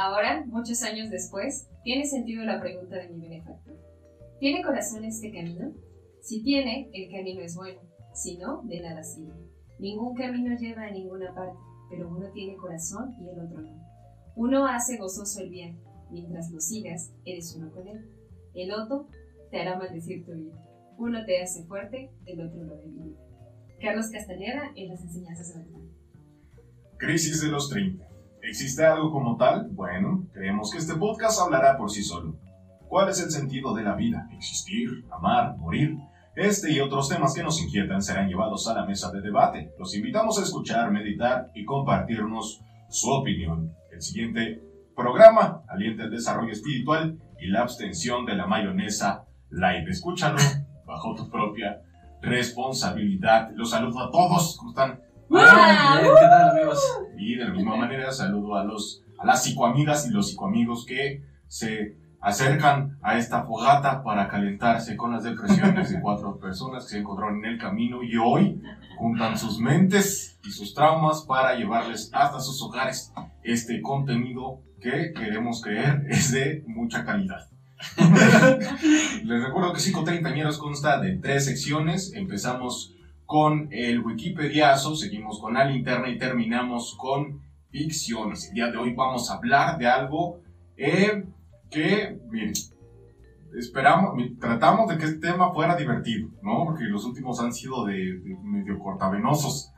[0.00, 3.76] Ahora, muchos años después, tiene sentido la pregunta de mi benefactor.
[4.38, 5.74] ¿Tiene corazón este camino?
[6.22, 7.82] Si tiene, el camino es bueno.
[8.14, 9.34] Si no, de nada sirve.
[9.78, 11.58] Ningún camino lleva a ninguna parte,
[11.90, 13.76] pero uno tiene corazón y el otro no.
[14.36, 15.78] Uno hace gozoso el bien.
[16.10, 18.10] Mientras lo sigas, eres uno con él.
[18.54, 19.06] El otro
[19.50, 20.54] te hará maldecir tu vida.
[20.96, 23.20] Uno te hace fuerte, el otro lo debilita.
[23.82, 25.78] Carlos Castañeda en las enseñanzas de la
[26.96, 28.09] Crisis de los 30.
[28.42, 29.68] ¿Existe algo como tal?
[29.72, 32.36] Bueno, creemos que este podcast hablará por sí solo.
[32.88, 34.28] ¿Cuál es el sentido de la vida?
[34.32, 35.96] Existir, amar, morir.
[36.34, 39.72] Este y otros temas que nos inquietan serán llevados a la mesa de debate.
[39.78, 43.74] Los invitamos a escuchar, meditar y compartirnos su opinión.
[43.92, 44.62] El siguiente
[44.96, 49.90] programa alienta el desarrollo espiritual y la abstención de la mayonesa live.
[49.90, 50.38] Escúchalo
[50.86, 51.82] bajo tu propia
[52.22, 53.50] responsabilidad.
[53.54, 54.56] Los saludo a todos.
[54.56, 55.00] ¿Cómo están?
[55.30, 57.02] Bien, ¿qué tal, amigos?
[57.16, 61.22] Y de la misma manera saludo a los a las psicoamigas y los psicoamigos que
[61.46, 66.98] se acercan a esta fogata para calentarse con las depresiones de cuatro personas que se
[66.98, 68.60] encontraron en el camino y hoy
[68.98, 73.12] juntan sus mentes y sus traumas para llevarles hasta sus hogares
[73.44, 77.48] este contenido que queremos creer es de mucha calidad.
[79.24, 82.12] Les recuerdo que 530 consta de tres secciones.
[82.14, 82.96] Empezamos
[83.30, 88.48] con el Wikipediazo, seguimos con la linterna y terminamos con ficciones.
[88.48, 90.40] El día de hoy vamos a hablar de algo
[90.76, 91.26] eh,
[91.70, 92.54] que, miren,
[93.56, 96.64] esperamos, tratamos de que este tema fuera divertido, ¿no?
[96.64, 99.70] Porque los últimos han sido de, medio cortavenosos,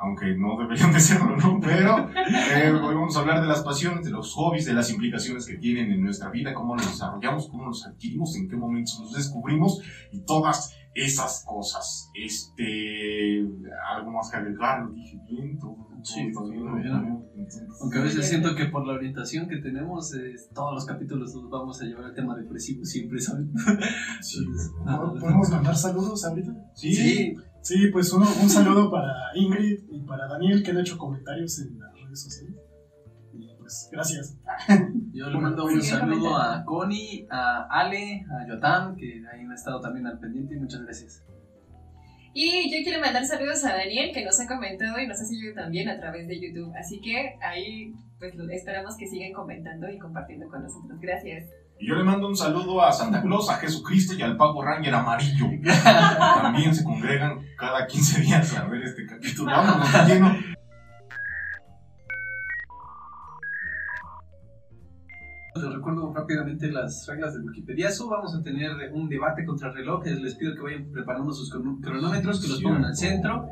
[0.00, 1.60] aunque no deberían de serlo, ¿no?
[1.60, 5.46] Pero eh, hoy vamos a hablar de las pasiones, de los hobbies, de las implicaciones
[5.46, 9.12] que tienen en nuestra vida, cómo los desarrollamos, cómo los adquirimos, en qué momentos los
[9.12, 12.10] descubrimos y todas esas cosas.
[12.14, 13.46] Este,
[13.94, 15.76] algo más que agregar, lo dije bien, todo.
[16.02, 16.66] Sí, todo bien,
[17.82, 20.12] Aunque a veces siento que por la orientación que tenemos,
[20.54, 23.52] todos los capítulos los vamos a llevar al tema depresivo siempre, ¿saben?
[24.22, 24.38] Sí.
[25.20, 26.52] ¿Podemos mandar saludos ahorita?
[26.74, 26.94] Sí.
[26.94, 27.36] sí.
[27.62, 31.92] Sí, pues un saludo para Ingrid y para Daniel que han hecho comentarios en las
[31.94, 32.54] redes sociales.
[33.70, 34.36] Pues, gracias.
[35.12, 39.80] Yo le mando un saludo a Connie, a Ale, a Yotam, que ahí han estado
[39.80, 40.56] también al pendiente.
[40.56, 41.22] Muchas gracias.
[42.32, 45.54] Y yo quiero mandar saludos a Daniel, que nos ha comentado y nos ha seguido
[45.54, 46.72] también a través de YouTube.
[46.76, 51.00] Así que ahí pues esperamos que sigan comentando y compartiendo con nosotros.
[51.00, 51.44] Gracias.
[51.80, 54.94] Y yo le mando un saludo a Santa Claus, a Jesucristo y al Pavo Ranger
[54.94, 55.46] amarillo.
[56.42, 59.50] También se congregan cada 15 días a ver este capítulo.
[59.50, 60.36] Vámonos lleno.
[65.54, 68.10] Les recuerdo rápidamente las reglas del Wikipediazo.
[68.10, 70.04] Vamos a tener un debate contra el reloj.
[70.04, 73.48] Les pido que vayan preparando sus cronómetros, que los pongan al centro.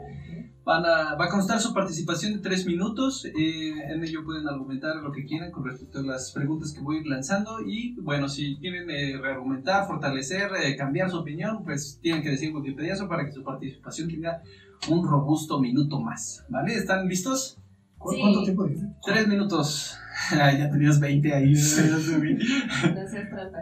[0.68, 3.24] Van a, va a constar su participación de tres minutos.
[3.24, 6.98] Eh, en ello pueden argumentar lo que quieran con respecto a las preguntas que voy
[6.98, 7.62] a ir lanzando.
[7.66, 12.54] Y bueno, si quieren eh, reargumentar, fortalecer, eh, cambiar su opinión, pues tienen que decir
[12.54, 14.42] Wikipediazo para que su participación tenga
[14.90, 16.44] un robusto minuto más.
[16.50, 16.74] ¿Vale?
[16.74, 17.58] ¿Están listos?
[17.96, 18.92] ¿Cuánto tiempo dice?
[19.02, 19.98] Tres minutos.
[20.32, 21.52] ya tenías 20 ahí.
[21.54, 23.58] No seas trampa.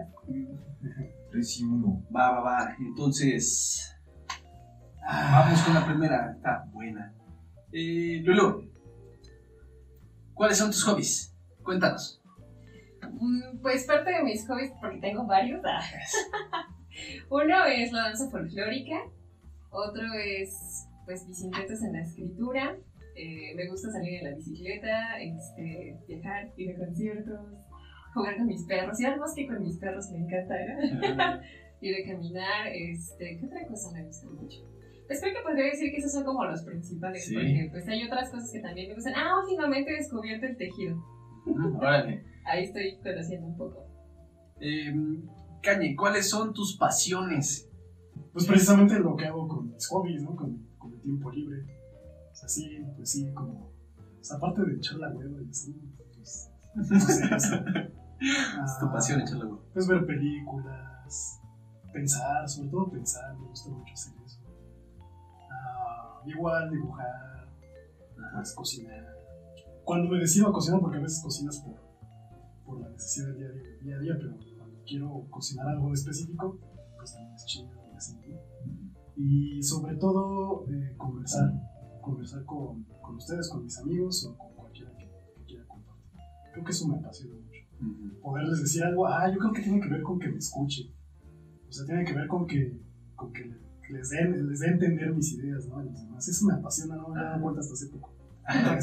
[1.30, 2.06] 3 y 1.
[2.12, 2.76] Va, va, va.
[2.80, 3.95] Entonces.
[5.06, 6.32] Vamos con la primera.
[6.32, 7.14] Está buena.
[7.72, 8.68] Eh, Lulu,
[10.34, 11.36] ¿cuáles son tus hobbies?
[11.62, 12.20] Cuéntanos.
[13.12, 15.62] Mm, pues parte de mis hobbies, porque tengo varios.
[15.64, 15.80] Ah.
[17.30, 18.96] Uno es la danza folclórica.
[19.70, 22.76] Otro es pues bicicletas en la escritura.
[23.14, 27.40] Eh, me gusta salir en la bicicleta, este, viajar, ir a conciertos,
[28.12, 29.00] jugar con mis perros.
[29.00, 30.54] Y además que con mis perros me encanta
[31.80, 32.66] ir a caminar.
[32.72, 34.75] Este, ¿Qué otra cosa me gusta mucho?
[35.06, 38.30] Pues creo que podría decir que esos son como los principales, porque pues hay otras
[38.30, 39.14] cosas que también me gustan.
[39.16, 40.96] Ah, últimamente he descubierto el tejido.
[42.44, 43.84] Ahí estoy conociendo un poco.
[44.60, 44.94] Eh,
[45.62, 47.68] Cañe, ¿cuáles son tus pasiones?
[48.32, 50.34] Pues precisamente lo que hago con mis hobbies, ¿no?
[50.34, 51.64] Con, con el tiempo libre
[52.46, 53.72] así, pues sí, como,
[54.14, 55.74] pues, aparte de echar la hueva y así,
[56.14, 56.50] pues,
[57.36, 59.62] es tu pasión echar la hueva.
[59.72, 61.40] Pues ver películas,
[61.92, 64.35] pensar, sobre todo pensar, me gusta mucho hacer eso.
[66.26, 67.48] Igual dibujar,
[68.34, 69.06] pues cocinar.
[69.84, 71.74] Cuando me decido a cocinar, porque a veces cocinas por,
[72.64, 73.48] por la necesidad del día,
[73.82, 76.58] día, a día, pero cuando quiero cocinar algo específico,
[76.96, 77.70] pues también es chido.
[77.96, 78.18] Así,
[79.16, 81.52] Y sobre todo, eh, conversar
[82.06, 85.10] conversar con, con, ustedes, con mis amigos o con cualquiera que,
[85.44, 86.20] quiera compartir.
[86.52, 88.22] Creo que eso me apasiona mucho.
[88.22, 90.86] Poderles decir algo, ah, yo creo que tiene que ver con que me escuchen.
[91.68, 92.80] O sea, tiene que ver con que,
[93.34, 93.56] que
[93.90, 95.82] les dé les entender mis ideas, ¿no?
[96.18, 97.08] Eso me apasiona, ¿no?
[97.08, 98.16] Me he cuenta hasta hace poco.
[98.48, 98.78] Ah,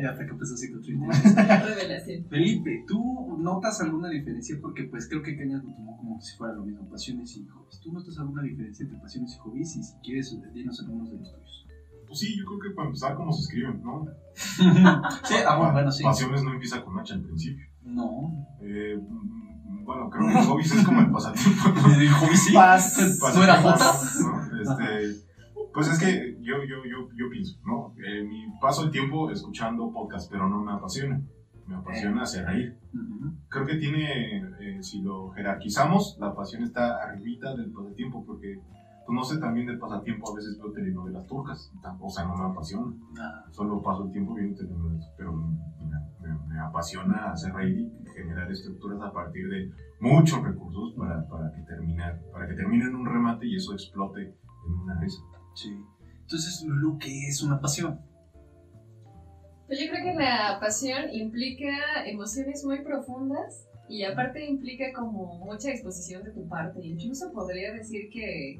[0.00, 1.06] ya hasta que empezó psicotriste.
[1.34, 2.24] Revelación.
[2.28, 4.56] Felipe, ¿tú notas alguna diferencia?
[4.60, 7.80] Porque pues creo que Cañas lo tomó como si fuera lo mismo, pasiones y hobbies.
[7.80, 9.76] ¿Tú notas alguna diferencia entre pasiones y hobbies?
[9.76, 11.66] Y si quieres, dinos algunos de los tuyos.
[12.06, 14.06] Pues sí, yo creo que para empezar, como se escriben, ¿no?
[14.34, 14.62] sí,
[15.44, 16.04] ah, bueno, bueno, sí.
[16.04, 17.66] Pasiones no empieza con H al principio.
[17.86, 18.46] No.
[18.60, 21.68] Eh, mm, bueno, creo que hobbies es como el pasatiempo.
[21.68, 21.82] ¿no?
[22.20, 22.52] ¿Hobbies sí?
[22.52, 23.20] Paz.
[23.34, 23.92] ¿No era Jota?
[24.20, 24.60] ¿no?
[24.60, 25.26] Este,
[25.72, 27.94] pues es que yo, yo, yo, yo pienso, ¿no?
[28.02, 31.20] Eh, mi paso el tiempo escuchando podcast, pero no me apasiona.
[31.66, 32.78] Me apasiona hacer reír.
[33.48, 38.60] Creo que tiene, eh, si lo jerarquizamos, la pasión está arribita del pasatiempo, porque,
[39.08, 41.70] no sé, también del pasatiempo a veces veo telenovelas turcas,
[42.00, 42.92] o sea, no me apasiona.
[43.52, 45.46] Solo paso el tiempo viendo telenovelas, pero me,
[46.20, 49.70] me- me apasiona hacer reír y generar estructuras a partir de
[50.00, 54.22] muchos recursos para, para, que, terminar, para que termine en un remate y eso explote
[54.66, 55.20] en una risa.
[55.54, 55.70] sí.
[56.22, 58.00] Entonces, Lulu, ¿qué es una pasión?
[59.68, 65.70] Pues yo creo que la pasión implica emociones muy profundas y aparte implica como mucha
[65.70, 66.84] exposición de tu parte.
[66.84, 68.58] Incluso podría decir que,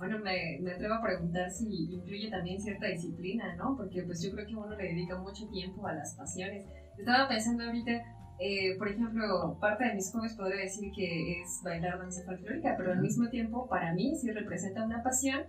[0.00, 3.76] bueno, me, me atrevo a preguntar si incluye también cierta disciplina, ¿no?
[3.76, 6.64] Porque pues yo creo que uno le dedica mucho tiempo a las pasiones.
[6.98, 7.92] Estaba pensando ahorita,
[8.40, 12.92] eh, por ejemplo, parte de mis hobbies podría decir que es bailar danza folclórica, pero
[12.92, 15.42] al mismo tiempo para mí sí representa una pasión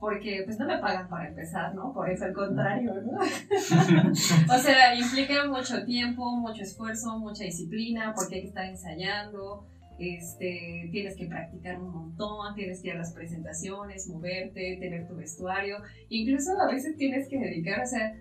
[0.00, 1.94] porque pues no me pagan para empezar, ¿no?
[1.94, 3.18] Por eso al contrario, ¿no?
[4.54, 9.66] o sea, implica mucho tiempo, mucho esfuerzo, mucha disciplina, porque hay que estar ensayando,
[9.98, 15.16] este, tienes que practicar un montón, tienes que ir a las presentaciones, moverte, tener tu
[15.16, 15.76] vestuario,
[16.08, 18.14] incluso a veces tienes que dedicar, o sea,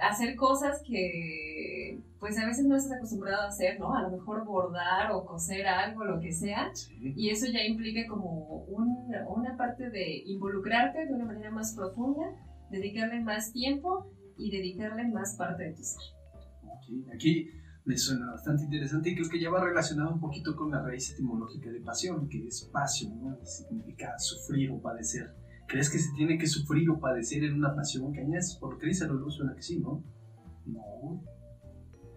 [0.00, 3.94] a hacer cosas que pues a veces no estás acostumbrado a hacer, ¿no?
[3.94, 7.12] A lo mejor bordar o coser algo, lo que sea, Sí.
[7.16, 12.22] y eso ya implica como un- una parte de involucrarte de una manera más profunda,
[12.70, 16.02] dedicarle más tiempo y dedicarle más parte de tu ser.
[16.64, 17.48] Ok, Aquí
[17.88, 21.10] me suena bastante interesante y creo que ya va relacionado un poquito con la raíz
[21.10, 23.38] etimológica de pasión, que es pasio, ¿no?
[23.42, 25.34] Significa sufrir o padecer.
[25.66, 28.58] ¿Crees que se tiene que sufrir o padecer en una pasión, Cañas?
[28.60, 30.04] Por lo que dice Lulu, suena que sí, ¿no?
[30.66, 31.24] No.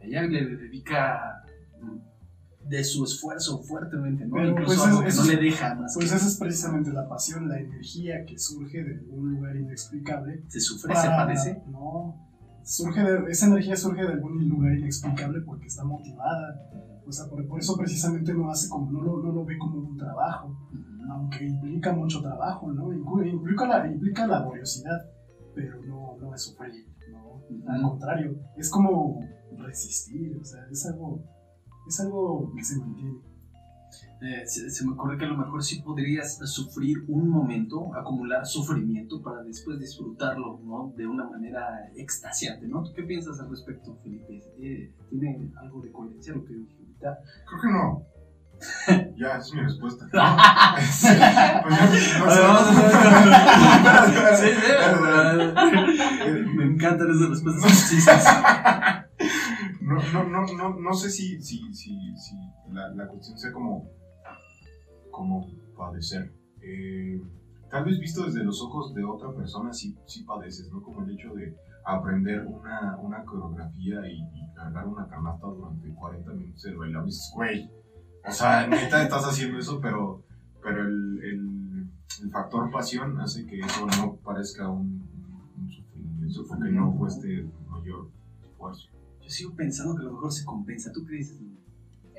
[0.02, 1.42] Ella le dedica
[1.82, 4.34] mm, de su esfuerzo fuertemente, ¿no?
[4.36, 5.94] Pero, Incluso pues, algo no le deja más.
[5.94, 10.44] Pues que esa es precisamente la pasión, la energía que surge de algún lugar inexplicable.
[10.50, 11.64] se sufre, se padece.
[11.68, 12.31] No,
[12.64, 16.70] surge de, esa energía surge de algún lugar inexplicable porque está motivada.
[17.06, 19.80] O sea, por, por eso precisamente no, hace como, no, lo, no lo ve como
[19.80, 20.56] un trabajo,
[21.10, 22.94] aunque implica mucho trabajo, ¿no?
[22.94, 25.10] Implica, la, implica laboriosidad,
[25.54, 27.42] pero no, no es sufrir, ¿no?
[27.68, 29.20] Al contrario, es como
[29.58, 31.24] resistir, o sea, es algo,
[31.88, 33.31] es algo que se mantiene.
[34.22, 38.46] Eh, se, se me ocurre que a lo mejor sí podrías sufrir un momento, acumular
[38.46, 40.94] sufrimiento para después disfrutarlo, ¿no?
[40.96, 42.84] De una manera extasiante, ¿no?
[42.84, 44.40] ¿Tú qué piensas al respecto, Felipe?
[44.60, 47.18] Eh, ¿Tiene algo de coherencia lo que dije ahorita?
[47.48, 48.06] Creo que no.
[49.18, 50.06] ya, es mi respuesta.
[50.92, 51.08] Sí,
[52.20, 52.40] pues.
[56.56, 58.26] Me encantan esas respuestas.
[59.82, 62.36] No, no, no, no, no sé si, si, si, si
[62.70, 63.90] la, la cuestión sea como,
[65.12, 65.48] como
[65.78, 66.34] padecer.
[66.62, 67.22] Eh,
[67.70, 70.82] tal vez visto desde los ojos de otra persona, sí, sí padeces, ¿no?
[70.82, 71.56] Como el hecho de
[71.86, 77.06] aprender una, una coreografía y, y cargar una canasta durante 40 minutos de bailar.
[77.06, 77.70] Dices, güey,
[78.28, 80.24] o sea, neta estás haciendo eso, pero,
[80.62, 81.90] pero el, el,
[82.24, 85.02] el factor pasión hace que eso no parezca un,
[85.58, 88.10] un sufrimiento, porque no cueste mayor
[88.44, 88.90] esfuerzo.
[89.22, 90.92] Yo sigo pensando que a lo mejor se compensa.
[90.92, 91.40] ¿Tú crees?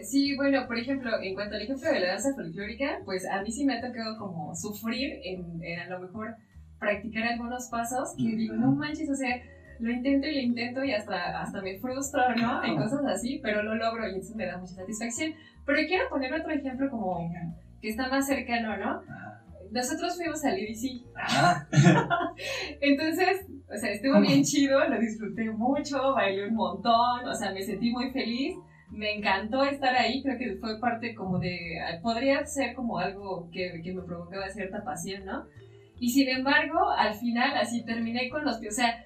[0.02, 3.50] Sí, bueno, por ejemplo, en cuanto al ejemplo de la danza folclórica, pues a mí
[3.50, 6.34] sí me ha tocado como sufrir en, en a lo mejor
[6.78, 9.40] practicar algunos pasos que digo, no manches, o sea,
[9.78, 12.64] lo intento y lo intento y hasta, hasta me frustro, ¿no?
[12.66, 15.34] Y cosas así, pero lo logro y eso me da mucha satisfacción.
[15.64, 17.32] Pero quiero poner otro ejemplo como
[17.80, 19.00] que está más cercano, ¿no?
[19.08, 19.32] Ajá.
[19.72, 21.66] Nosotros fuimos al IDC, Ah,
[22.80, 27.62] entonces, o sea, estuvo bien chido, lo disfruté mucho, bailé un montón, o sea, me
[27.62, 28.54] sentí muy feliz,
[28.92, 33.80] me encantó estar ahí, creo que fue parte como de, podría ser como algo que,
[33.82, 35.44] que me provocaba cierta pasión, ¿no?
[35.98, 39.04] Y sin embargo, al final así terminé con los pies, o sea,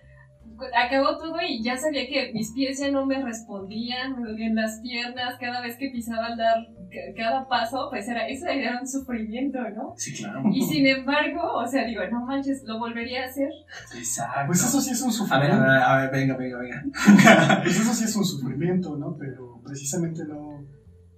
[0.77, 4.81] acabó todo y ya sabía que mis pies ya no me respondían, me dolían las
[4.81, 6.57] piernas, cada vez que pisaba al dar
[6.91, 9.93] ca- cada paso, pues era, eso era un sufrimiento, ¿no?
[9.97, 10.43] sí, claro.
[10.53, 13.51] Y sin embargo, o sea, digo, no manches, lo volvería a hacer.
[13.95, 14.47] Exacto.
[14.47, 15.63] Pues eso sí es un A ver, a sufrimiento.
[15.63, 16.85] ver, a ver, venga, venga, venga.
[17.63, 19.17] Pues eso sí es un sufrimiento, ¿no?
[19.19, 20.61] Pero precisamente no.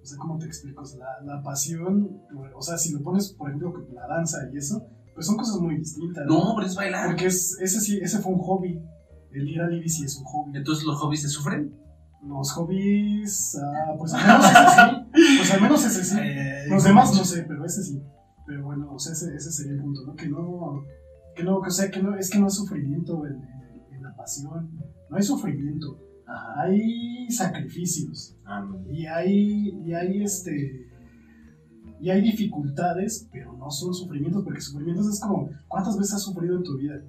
[0.00, 0.82] O sea, ¿cómo te explico?
[0.82, 2.22] O sea, la, la pasión,
[2.56, 5.76] o sea, si lo pones, por ejemplo, la danza y eso, pues son cosas muy
[5.76, 6.24] distintas.
[6.26, 7.06] No, pero es bailar.
[7.08, 8.80] Porque es, ese sí, ese fue un hobby.
[9.32, 10.56] el ir al IBI sí es un hobby.
[10.56, 11.74] Entonces, ¿los hobbies se sufren?
[12.26, 15.36] Los hobbies, ah, pues al menos ese sí.
[15.38, 16.16] Pues al menos ese sí.
[16.20, 18.02] Eh, Los demás no sé, pero ese sí.
[18.46, 20.14] Pero bueno, o sea, ese, ese sería el punto, ¿no?
[20.14, 20.82] Que no,
[21.36, 24.14] que no, o sea, que no, es que no es sufrimiento en, en- en la
[24.16, 24.70] pasión.
[25.10, 25.98] No hay sufrimiento.
[26.28, 26.62] Ajá.
[26.62, 28.36] Hay sacrificios.
[28.44, 28.84] Ah, no.
[28.92, 30.86] Y hay, y hay este.
[32.00, 36.56] Y hay dificultades, pero no son sufrimientos, porque sufrimientos es como, ¿cuántas veces has sufrido
[36.56, 37.02] en tu vida?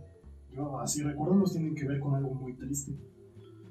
[0.51, 2.97] Yo, así recuerdo, los tienen que ver con algo muy triste.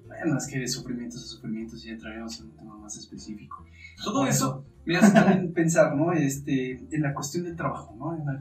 [0.09, 3.65] Bueno, es que de sufrimientos a sufrimientos ya entraremos en un tema más específico.
[4.03, 6.12] Todo eso me hace también pensar, ¿no?
[6.12, 8.15] Este, en la cuestión del trabajo, ¿no?
[8.17, 8.41] En la,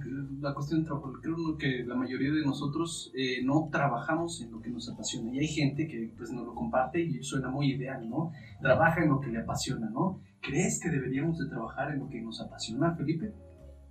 [0.49, 1.11] la cuestión del trabajo.
[1.21, 5.31] Creo que la mayoría de nosotros eh, no trabajamos en lo que nos apasiona.
[5.33, 8.31] Y hay gente que pues nos lo comparte y suena muy ideal, ¿no?
[8.61, 10.21] Trabaja en lo que le apasiona, ¿no?
[10.41, 13.33] ¿Crees que deberíamos de trabajar en lo que nos apasiona, Felipe?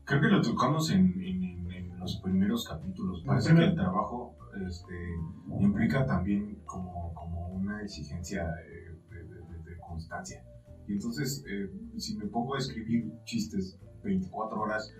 [0.04, 3.22] Creo que lo tocamos en, en- en- en los primeros capítulos.
[3.26, 4.34] Parece que el trabajo
[4.66, 4.94] este,
[5.60, 8.94] implica también como, como una exigencia eh,
[9.64, 10.42] de, constancia.
[10.88, 14.92] Y entonces, eh, si me pongo a escribir chistes 24 horas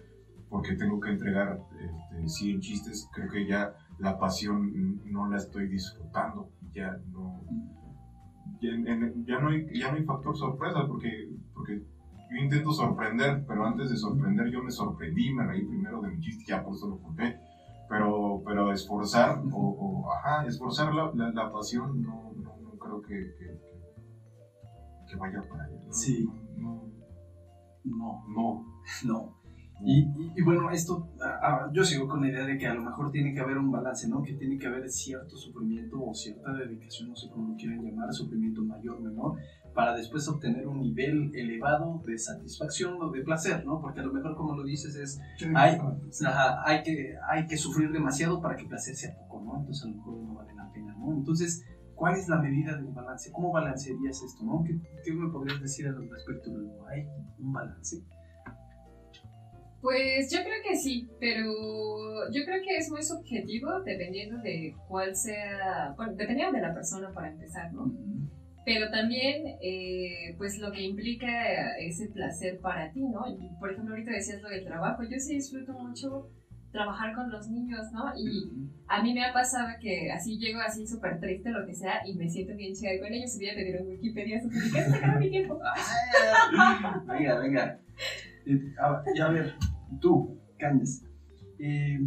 [0.48, 5.68] porque tengo que entregar este, 100 chistes, creo que ya la pasión no la estoy
[5.68, 6.50] disfrutando.
[6.72, 7.44] Ya no,
[8.60, 11.82] ya no, hay, ya no hay factor sorpresa porque, porque
[12.30, 16.20] yo intento sorprender, pero antes de sorprender yo me sorprendí, me reí primero de mi
[16.20, 17.38] chiste, ya por eso lo conté.
[17.88, 23.00] Pero, pero esforzar, o, o, ajá, esforzar la, la, la pasión no, no, no creo
[23.00, 25.76] que, que, vaya para allá.
[25.87, 26.26] No, Sí.
[26.57, 26.88] No,
[27.85, 28.64] No, no,
[29.05, 29.37] no.
[29.85, 32.73] Y, y- y bueno, esto, ah, ah, yo sigo con la idea de que a
[32.73, 34.23] lo mejor tiene que haber un balance, ¿no?
[34.23, 38.11] Que tiene que haber cierto sufrimiento o cierta dedicación, no sé cómo lo quieran llamar,
[38.11, 39.35] sufrimiento mayor, menor,
[39.76, 43.78] para después obtener un nivel elevado de satisfacción o de placer, ¿no?
[43.78, 45.21] Porque a lo mejor, como lo dices, es,
[45.54, 45.78] Ay.
[46.26, 49.61] ajá, hay, que, hay que sufrir demasiado para que el placer sea poco, ¿no?
[49.61, 51.12] Entonces a lo mejor no vale la pena, ¿no?
[51.12, 51.62] Entonces,
[51.95, 53.30] ¿cuál es la medida del balance?
[53.30, 54.64] ¿Cómo balancearías esto, no?
[54.64, 56.50] ¿Qué, qué me podrías decir al respecto?
[56.88, 57.06] ¿Hay
[57.38, 58.02] un balance?
[59.83, 61.52] Pues yo creo que sí, pero
[62.33, 67.12] yo creo que es muy subjetivo dependiendo de cuál sea, bueno, dependiendo de la persona
[67.12, 67.92] para empezar, ¿no?
[68.66, 73.25] Pero también, eh, pues lo que implica ese placer para ti, ¿no?
[73.61, 76.28] Por ejemplo, ahorita decías lo del trabajo, yo sí disfruto mucho
[76.73, 78.12] trabajar con los niños, ¿no?
[78.18, 78.50] Y
[78.88, 82.14] a mí me ha pasado que así llego así súper triste, lo que sea, y
[82.14, 83.37] me siento bien chida con ellos.
[83.37, 85.61] Y voy a pedir en Wikipedia, ¿qué se sacaron mi tiempo?
[87.06, 87.80] venga, venga.
[88.80, 89.54] A- ver,
[90.00, 91.04] tú, Cañas,
[91.61, 92.00] eh,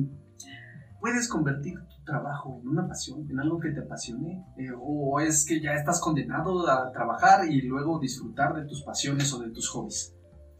[1.00, 4.44] ¿puedes convertir trabajo en una pasión, en algo que te apasione?
[4.58, 9.32] Eh, ¿O es que ya estás condenado a trabajar y luego disfrutar de tus pasiones
[9.34, 10.16] o de tus hobbies?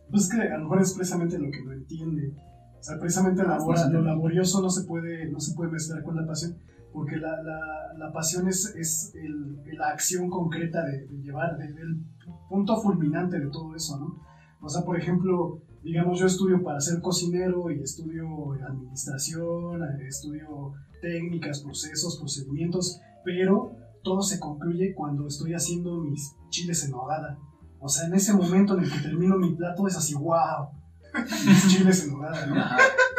[0.10, 2.34] Pues es que a lo mejor es precisamente lo que no entiende.
[2.80, 6.16] O sea, precisamente labora- Bastante lo laborioso no se puede, no se puede mezclar con
[6.16, 6.58] la pasión,
[6.94, 7.60] porque la, la,
[7.98, 12.02] la pasión es, es el- la acción concreta de, de llevar, de- del
[12.50, 14.16] punto fulminante de todo eso, ¿no?
[14.62, 20.74] O sea, por ejemplo, digamos, yo estudio para ser cocinero y estudio administración, eh, estudio
[21.02, 27.38] técnicas, procesos, procedimientos, pero todo se concluye cuando estoy haciendo mis chiles en nogada.
[27.80, 30.70] O sea, en ese momento en el que termino mi plato es así, wow,
[31.48, 32.56] mis chiles en nogada, ¿no?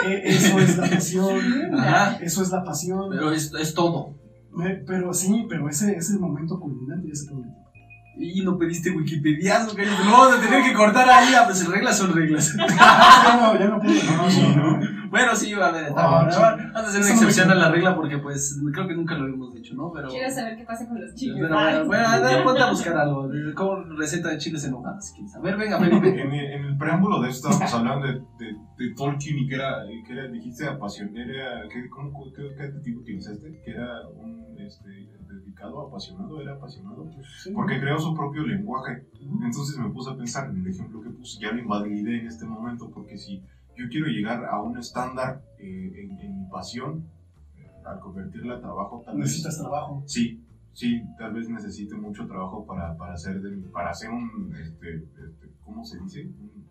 [0.07, 2.17] E- Eso es la pasión, Ajá.
[2.23, 3.11] eso es la pasión.
[3.11, 4.15] Pero es, es todo.
[4.53, 7.55] Me- Pero sí, pero ese es el momento culminante de ese prometo.
[8.17, 9.61] Y no pediste Wikipedia.
[9.61, 12.55] No, te tenía que cortar ahí, ah, pues reglas son reglas.
[13.59, 13.67] ya.
[13.67, 14.90] No, no, no.
[15.11, 16.23] Bueno, sí, a ver, está Ah.
[16.23, 19.53] Vamos a hacer una excepción a la regla porque, pues, creo que nunca lo habíamos
[19.53, 19.91] dicho, ¿no?
[19.93, 20.09] Pero.
[20.09, 21.39] Quiero saber qué pasa con los chicos.
[21.41, 23.29] Pero, bueno, bueno, anda, ponte a buscar algo.
[23.57, 25.35] Como receta de chiles en hojas, si quieres.
[25.35, 26.09] A ver, venga, Felipe.
[26.23, 29.55] En, el- en el preámbulo de esto estábamos hablando de, de, de Tolkien y que
[29.57, 33.61] era, que era dijiste apasionado, era, ¿qué, cómo, qué, qué adjetivo utilizaste?
[33.65, 34.89] Que era un este,
[35.29, 37.05] dedicado, apasionado, era apasionado,
[37.55, 39.07] porque creó su propio lenguaje.
[39.43, 42.45] Entonces me puse a pensar en el ejemplo que puse, ya lo invalidé en este
[42.47, 43.43] momento, porque si
[43.81, 47.05] yo quiero llegar a un estándar eh, en, en mi pasión,
[47.57, 49.27] eh, al convertirla a trabajo, tal vez...
[49.27, 50.03] Necesitas trabajo.
[50.07, 54.97] Sí, sí, tal vez necesite mucho trabajo para, para hacer de, para hacer un, este,
[54.97, 56.23] este, ¿cómo se dice?
[56.25, 56.67] Un-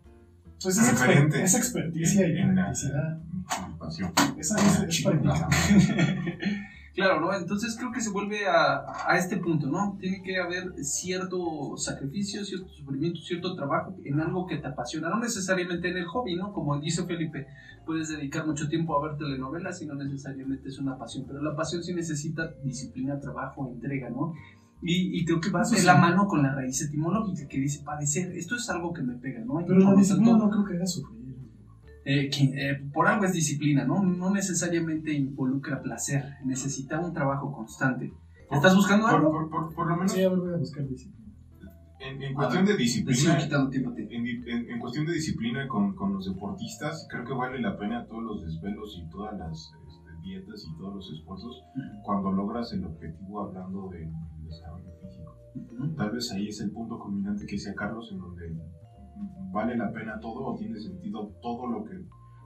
[0.61, 3.17] Pues es, exper- es experticia y en la- practicidad.
[3.21, 4.11] en mi pasión.
[4.37, 5.47] Esa es, es práctica.
[6.99, 7.33] Claro, ¿no?
[7.33, 9.97] Entonces creo que se vuelve a, a este punto, ¿no?
[9.99, 15.19] Tiene que haber cierto sacrificio, cierto sufrimiento, cierto trabajo en algo que te apasiona, no
[15.19, 16.51] necesariamente en el hobby, ¿no?
[16.53, 17.47] Como dice Felipe,
[17.85, 21.55] puedes dedicar mucho tiempo a ver telenovelas y no necesariamente es una pasión, pero la
[21.55, 24.33] pasión sí necesita disciplina, trabajo, entrega, ¿no?
[24.81, 25.85] Y, y creo que va de sí.
[25.85, 28.31] la mano con la raíz etimológica que dice padecer.
[28.37, 29.59] Esto es algo que me pega, ¿no?
[29.59, 31.18] Y Pero la disciplina no creo que haga sufrir.
[32.05, 34.01] Eh, que, eh, por algo es disciplina, ¿no?
[34.03, 38.11] No necesariamente involucra placer, necesita un trabajo constante.
[38.51, 39.31] ¿Estás buscando Por, algo?
[39.31, 41.31] por- por- por lo menos Sí, a ver, voy a buscar disciplina.
[41.99, 44.07] en, en cuestión de Te sigo disciplina, quitando tiempo a ti.
[44.09, 48.05] en, en- en cuestión de disciplina con, con los deportistas, creo que vale la pena
[48.07, 51.61] todos los desvelos y todas las este, dietas y todos los esfuerzos
[52.03, 54.09] cuando logras el objetivo hablando del
[54.45, 55.35] desarrollo físico.
[55.55, 55.95] Ujú.
[55.95, 58.57] Tal vez ahí es el punto culminante que decía Carlos, en donde
[59.51, 62.03] vale la pena todo o tiene sentido todo lo que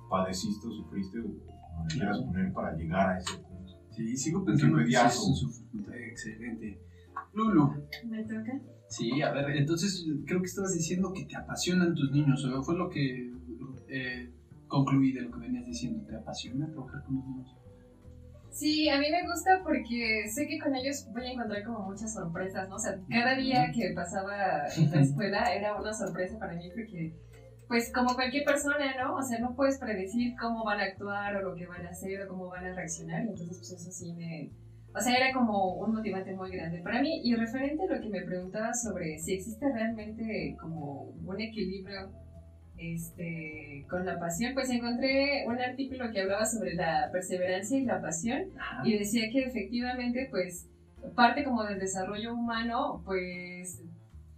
[0.09, 3.73] padeciste o sufriste o como le quieras poner para llegar a ese punto.
[3.91, 5.93] Sí, sigo pensando que es un sufrimiento.
[5.93, 6.79] Excelente.
[7.33, 7.69] Lulu.
[8.05, 8.61] ¿Me toca?
[8.87, 12.77] Sí, a ver, entonces creo que estabas diciendo que te apasionan tus niños, o fue
[12.77, 13.31] lo que
[13.87, 14.31] eh,
[14.67, 16.03] concluí de lo que venías diciendo.
[16.05, 17.55] ¿Te apasiona trabajar con los niños?
[18.53, 22.13] Sí, a mí me gusta porque sé que con ellos voy a encontrar como muchas
[22.13, 22.75] sorpresas, ¿no?
[22.75, 27.15] O sea, cada día que pasaba en la escuela era una sorpresa para mí porque,
[27.67, 29.15] pues como cualquier persona, ¿no?
[29.15, 32.21] O sea, no puedes predecir cómo van a actuar o lo que van a hacer
[32.21, 33.21] o cómo van a reaccionar.
[33.21, 34.51] Entonces, pues eso sí me...
[34.95, 37.21] O sea, era como un motivante muy grande para mí.
[37.23, 42.11] Y referente a lo que me preguntaba sobre si existe realmente como un equilibrio
[42.91, 48.01] este, con la pasión, pues encontré un artículo que hablaba sobre la perseverancia y la
[48.01, 48.81] pasión Ajá.
[48.85, 50.67] y decía que efectivamente pues
[51.15, 53.81] parte como del desarrollo humano pues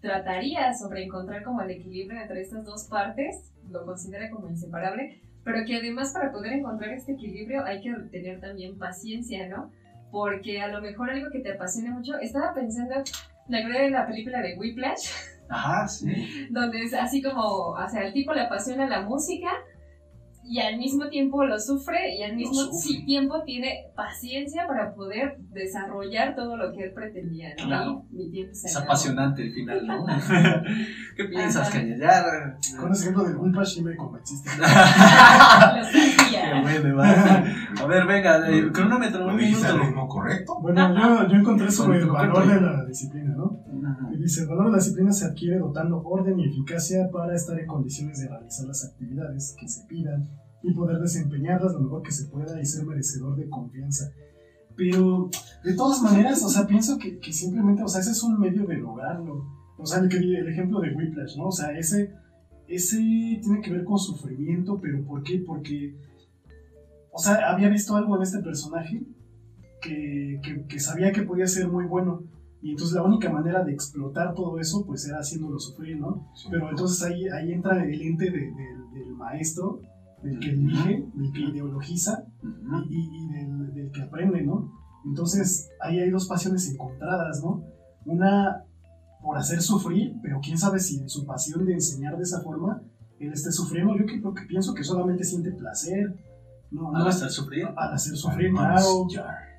[0.02, 5.66] trataría sobre encontrar como el equilibrio entre estas dos partes, lo considera como inseparable, pero
[5.66, 9.72] que además para poder encontrar este equilibrio hay que tener también paciencia, ¿no?
[10.12, 13.04] Porque a lo mejor algo que te apasiona mucho, estaba pensando,
[13.48, 15.10] la de la película de Whiplash,
[15.50, 16.48] Ajá, sí.
[16.50, 19.50] donde es así como, o sea, el tipo le apasiona la música
[20.48, 23.04] y al mismo tiempo lo sufre y al mismo sufre.
[23.04, 27.66] tiempo tiene paciencia para poder desarrollar todo lo que él pretendía, ¿no?
[27.66, 28.04] Claro.
[28.12, 30.06] Y mi tiempo se Es apasionante el final, ¿no?
[31.18, 31.80] ¿Qué piensas, Ajá.
[31.80, 31.96] Caña?
[31.98, 32.78] Ya.
[32.80, 34.50] Con ese ejemplo del Whiplash sí me convenciste.
[34.60, 36.54] Lo sabía.
[36.54, 37.10] Qué bueno, va.
[37.82, 39.78] A ver, venga, eh, cronómetro, ¿Lo un minuto.
[39.80, 40.60] ritmo correcto?
[40.62, 43.64] Bueno, yo, yo encontré sobre el valor de la disciplina, ¿no?
[44.26, 47.68] Dice, el valor de la disciplina se adquiere dotando orden y eficacia para estar en
[47.68, 50.28] condiciones de realizar las actividades que se pidan
[50.64, 54.12] y poder desempeñarlas lo mejor que se pueda y ser merecedor de confianza.
[54.76, 55.30] Pero,
[55.64, 58.66] de todas maneras, o sea, pienso que, que simplemente, o sea, ese es un medio
[58.66, 59.46] de lograrlo.
[59.78, 61.50] O sea, el, que, el ejemplo de Whiplash, ¿no?
[61.50, 62.12] O sea, ese,
[62.68, 65.44] ese tiene que ver con sufrimiento, pero ¿por qué?
[65.46, 65.96] Porque,
[67.12, 69.04] o sea, había visto algo en este personaje
[69.84, 72.24] que, que, que sabía que podía ser muy bueno.
[72.62, 76.32] Y entonces la única manera de explotar todo eso, pues era haciéndolo sufrir, ¿no?
[76.36, 76.48] Sí.
[76.50, 79.82] Pero entonces ahí, ahí entra el ente de- de- del maestro,
[80.24, 82.24] del que dirige, del que ideologiza
[82.90, 84.72] y, y del, del que aprende, ¿no?
[85.06, 87.64] Entonces ahí hay dos pasiones encontradas, ¿no?
[88.06, 88.64] Una
[89.22, 92.82] por hacer sufrir, pero quién sabe si en su pasión de enseñar de esa forma
[93.20, 93.96] él esté sufriendo.
[93.98, 96.16] Yo que, creo que pienso que solamente siente placer,
[96.72, 97.78] no, ¿Al estar sufriendo?
[97.80, 99.08] al hacer sufrir, claro.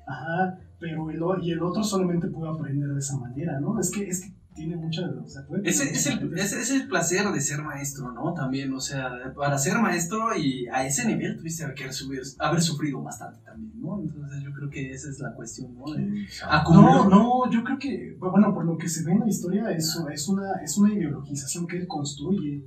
[0.07, 3.79] Ajá, pero el, y el otro solamente puede aprender de esa manera, ¿no?
[3.79, 5.07] Es que, es que tiene mucha.
[5.23, 8.33] O sea, puede es, el, es placer de ser maestro, ¿no?
[8.33, 13.01] También, o sea, para ser maestro y a ese nivel tuviste que haber, haber sufrido
[13.01, 14.01] bastante también, ¿no?
[14.01, 15.85] Entonces yo creo que esa es la cuestión, ¿no?
[15.93, 16.25] De-.
[16.71, 19.95] No, no, yo creo que, bueno, por lo que se ve en la historia, es,
[20.11, 22.63] es, una, es una ideologización que él construye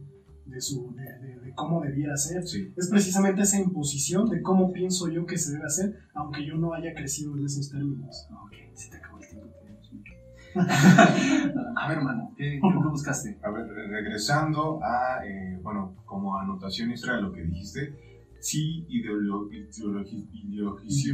[0.50, 2.46] de, su, de, de- de cómo debiera ser.
[2.46, 2.72] Sí.
[2.76, 6.74] Es precisamente esa imposición de cómo pienso yo que se debe hacer, aunque yo no
[6.74, 8.26] haya crecido en esos términos.
[8.44, 9.46] Ok, se te acabó el tiempo,
[11.76, 13.38] a ver, hermano, ¿qué, qué buscaste?
[13.42, 17.94] A ver, re- regresando a, eh, bueno, como anotación extra de lo que dijiste,
[18.40, 21.10] sí ideolo- ideologi- ideologizó,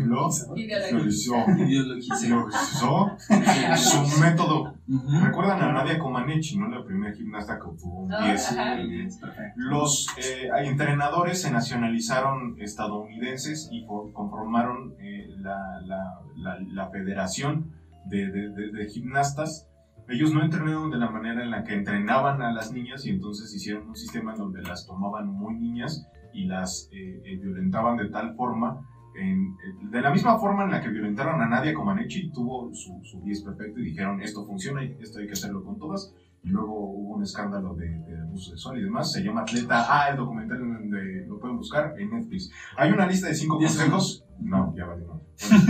[3.77, 4.75] su método.
[5.23, 6.69] ¿Recuerdan a Nadia Comaneci, no?
[6.69, 8.53] La primera gimnasta que obtuvo un Ah, 10.
[8.53, 8.81] ajá.
[8.83, 9.53] Es perfecto.
[9.57, 17.73] Los eh, entrenadores se nacionalizaron estadounidenses y for- conformaron eh, la, la- la- la Federación
[18.07, 19.69] de, de- de- de Gimnastas.
[20.09, 23.53] Ellos no entrenaron de la manera en la que entrenaban a las niñas y entonces
[23.53, 28.09] hicieron un sistema en donde las tomaban muy niñas y las eh, eh, violentaban de
[28.11, 28.87] tal forma,
[29.19, 33.01] en- eh, de la misma forma en la que violentaron a Nadia Comaneci, tuvo su,
[33.03, 36.49] su 10 perfecto y dijeron esto funciona y esto hay que hacerlo con todas y
[36.51, 39.11] luego hubo un escándalo de, de abuso sexual y demás.
[39.11, 42.53] Se llama Atleta A, el documental en donde lo pueden buscar en Netflix.
[42.77, 43.79] Hay una lista de cinco ¿Y eso?
[43.79, 44.25] consejos.
[44.39, 45.15] No, ya vale, no.
[45.17, 45.65] Bueno,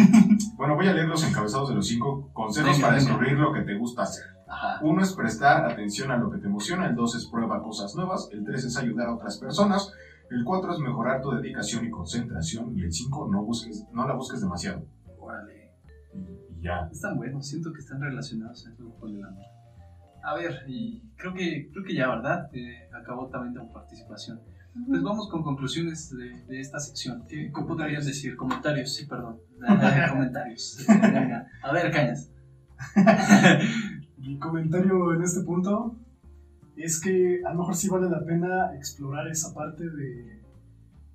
[0.59, 3.09] bueno, voy a leer los encabezados de los cinco consejos Venga, para venga.
[3.11, 4.24] descubrir lo que te gusta hacer.
[4.48, 4.79] Ajá.
[4.83, 8.29] Uno es prestar atención a lo que te emociona, el dos es prueba cosas nuevas,
[8.33, 9.90] el tres es ayudar a otras personas,
[10.30, 14.14] el cuatro es mejorar tu dedicación y concentración y el cinco no busques, no la
[14.14, 14.86] busques demasiado.
[15.18, 15.72] Órale.
[16.14, 16.88] Y, y ya.
[16.90, 19.44] Están buenos, siento que están relacionados a eso con el amor.
[20.26, 22.50] A ver, y creo que, creo que ya, ¿verdad?
[22.52, 24.40] Eh, acabó también tu participación.
[24.88, 27.24] Pues vamos con conclusiones de, de esta sección.
[27.28, 28.36] ¿Qué, qué podrías decir?
[28.36, 29.38] Comentarios, sí, perdón.
[29.62, 30.84] Eh, comentarios.
[30.88, 31.42] Eh.
[31.62, 32.30] A ver, Cañas.
[34.18, 35.96] Mi comentario en este punto
[36.76, 40.40] es que a lo mejor sí vale la pena explorar esa parte de,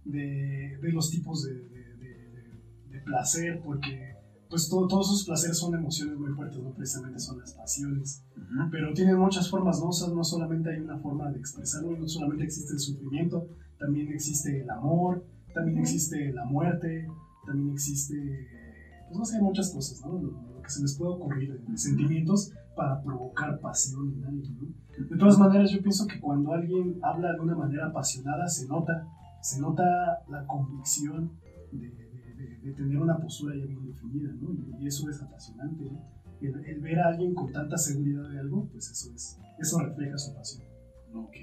[0.06, 4.16] de, de los tipos de, de- de- de placer, porque
[4.50, 8.24] pues todo- todos esos placeres son emociones muy fuertes, no precisamente son las pasiones,
[8.70, 9.90] pero tienen muchas formas, ¿no?
[9.90, 13.48] O sea, no solamente hay una forma de expresarlo, no solamente existe el sufrimiento,
[13.80, 17.08] también existe el amor, también existe la muerte,
[17.46, 18.48] también existe,
[19.08, 20.14] pues no sé, muchas cosas, ¿no?
[20.22, 24.68] Lo, lo que se les puede ocurrir, de sentimientos para provocar pasión en alguien, ¿no?
[25.10, 29.08] De todas maneras, yo pienso que cuando alguien habla de una manera apasionada, se nota,
[29.42, 29.84] se nota
[30.30, 31.32] la convicción
[31.72, 34.54] de, de- de- de tener una postura ya bien definida, ¿no?
[34.54, 36.00] Y, y eso es apasionante, ¿no?
[36.42, 40.18] El, el ver a alguien con tanta seguridad de algo, pues eso es, eso refleja
[40.18, 40.64] su pasión.
[41.14, 41.36] Ok.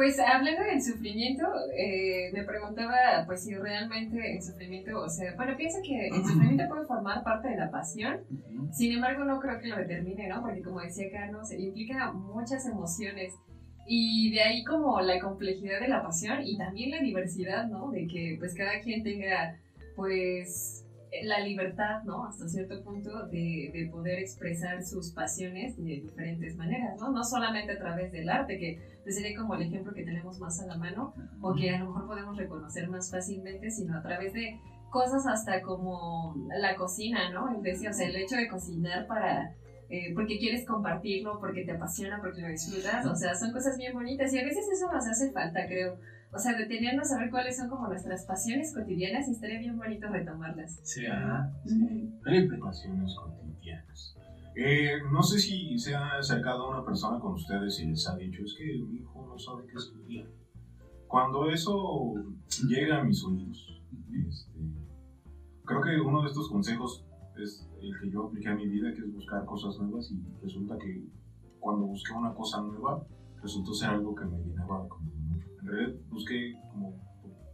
[0.00, 1.44] Pues hablando del sufrimiento,
[1.76, 6.66] eh, me preguntaba pues si realmente el sufrimiento, o sea, bueno, pienso que el sufrimiento
[6.70, 8.20] puede formar parte de la pasión,
[8.72, 10.40] sin embargo no creo que lo determine, ¿no?
[10.40, 13.34] Porque como decía Carlos, implica muchas emociones.
[13.86, 17.90] Y de ahí como la complejidad de la pasión y también la diversidad, ¿no?
[17.90, 19.58] De que pues cada quien tenga
[19.96, 20.79] pues
[21.24, 22.24] la libertad, ¿no?
[22.26, 27.10] Hasta cierto punto de, de poder expresar sus pasiones de diferentes maneras, ¿no?
[27.10, 28.80] No solamente a través del arte, que
[29.12, 32.06] sería como el ejemplo que tenemos más a la mano, o que a lo mejor
[32.06, 37.54] podemos reconocer más fácilmente, sino a través de cosas hasta como la cocina, ¿no?
[37.56, 39.54] Es decir, o sea, el hecho de cocinar para...
[39.88, 43.92] eh, porque quieres compartirlo, porque te apasiona, porque lo disfrutas, o sea, son cosas bien
[43.92, 45.98] bonitas y a veces eso nos hace falta, creo.
[46.32, 50.08] O sea, detenernos a ver cuáles son como nuestras pasiones cotidianas y estaría bien bonito
[50.08, 50.80] retomarlas.
[50.84, 51.52] Sí, ajá.
[52.22, 52.56] Felipe.
[52.58, 54.16] Pasiones cotidianas.
[54.54, 58.42] Eh, no sé si se ha acercado una persona con ustedes y les ha dicho,
[58.44, 60.26] es que mi hijo no sabe qué estudiar.
[61.08, 62.14] Cuando eso
[62.68, 63.82] llega a mis oídos,
[64.28, 64.60] este,
[65.64, 67.04] creo que uno de estos consejos
[67.42, 70.76] es el que yo apliqué a mi vida, que es buscar cosas nuevas y resulta
[70.78, 71.04] que
[71.58, 73.04] cuando busqué una cosa nueva,
[73.42, 75.10] resultó ser algo que me llenaba como
[75.70, 76.94] realidad busqué como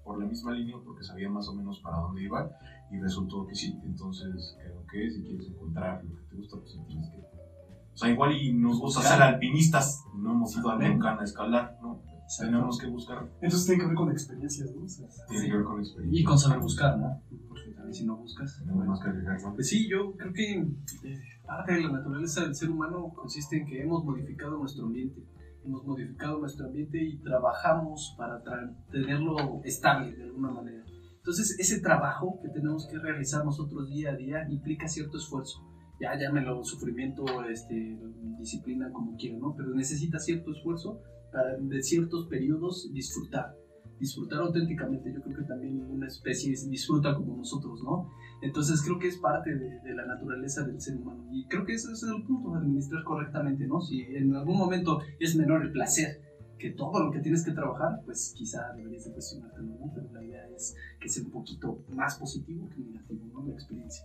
[0.05, 2.51] por la misma línea porque sabía más o menos para dónde iba
[2.91, 3.79] y resultó que sí.
[3.85, 7.19] Entonces creo que si quieres encontrar lo que te gusta, pues sí tienes que...
[7.19, 11.79] O sea, igual y nos gusta ser alpinistas, no hemos ido a nunca a escalar,
[11.83, 12.03] ¿no?
[12.39, 14.85] Tenemos que buscar, Entonces tiene que ver con experiencias, ¿no?
[14.85, 16.21] O sea, tiene que ver con experiencia.
[16.21, 17.23] Y con saber buscar, ¿no?
[17.49, 18.59] Porque también si no buscas.
[18.59, 19.55] Tenemos que arriesgar, ¿no?
[19.55, 23.67] Pues sí, yo creo que eh, parte de la naturaleza del ser humano consiste en
[23.67, 25.23] que hemos modificado nuestro ambiente.
[25.67, 30.85] Hemos modificado nuestro ambiente y trabajamos para tra- tenerlo estable de alguna manera.
[31.17, 35.59] Entonces, ese trabajo que tenemos que realizar nosotros día a día implica cierto esfuerzo.
[36.01, 37.99] Ya llámelo sufrimiento, este,
[38.39, 39.55] disciplina, como quieran, ¿no?
[39.57, 41.01] Pero necesita cierto esfuerzo
[41.33, 43.57] para de ciertos periodos disfrutar.
[43.99, 45.13] Disfrutar auténticamente.
[45.13, 48.11] Yo creo que también una especie disfruta como nosotros, ¿no?
[48.43, 51.27] Entonces creo que es parte de, de la naturaleza del ser humano.
[51.33, 53.81] Y creo que ese es el punto de administrar correctamente, ¿no?
[53.81, 56.21] Si en algún momento es menor el placer
[56.59, 59.93] que todo lo que tienes que trabajar, pues quizá deberías de cuestionarte, ¿no?
[59.95, 63.47] Pero la idea es que sea un poquito más positivo que negativo, ¿no?
[63.47, 64.05] La experiencia.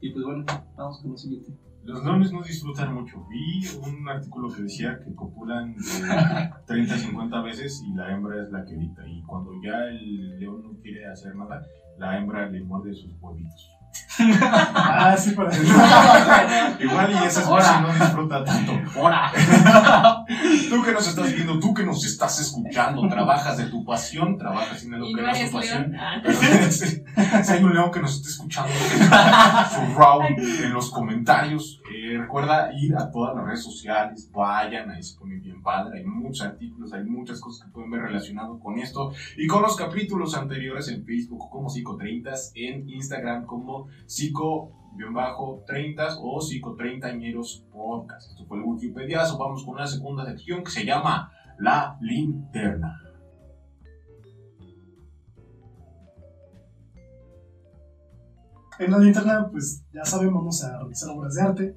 [0.00, 0.44] Y pues bueno,
[0.76, 1.52] vamos con lo siguiente.
[1.84, 3.26] Los leones no disfrutan mucho.
[3.28, 8.40] Vi un artículo que decía que copulan de 30 a 50 veces y la hembra
[8.40, 9.02] es la que grita.
[9.06, 11.60] Y cuando ya el león no quiere hacer nada,
[11.98, 13.70] la hembra le muerde sus huevitos.
[14.74, 15.50] Ah, sí, para
[16.80, 18.72] Igual y esa especie no disfruta tanto.
[19.00, 19.32] ¡Hora!
[20.68, 24.82] tú que nos estás viendo, tú que nos estás escuchando, trabajas de tu pasión, trabajas
[24.84, 25.94] en lo que no es tu pasión.
[25.96, 26.22] Ah.
[27.42, 31.80] Si hay un león que nos está escuchando, su round en los comentarios.
[31.94, 35.98] Eh, recuerda ir a todas las redes sociales, vayan, ahí se pone bien padre.
[35.98, 39.76] Hay muchos artículos, hay muchas cosas que pueden ver relacionado con esto y con los
[39.76, 43.88] capítulos anteriores en Facebook como Psico30, en Instagram como
[44.96, 48.30] Psico-30 o Psico30ñeros Podcast.
[48.30, 49.38] Esto fue el Wikipediazo.
[49.38, 52.98] Vamos con la segunda sección que se llama La Linterna.
[58.78, 61.76] En la linterna, pues ya saben, vamos a revisar obras de arte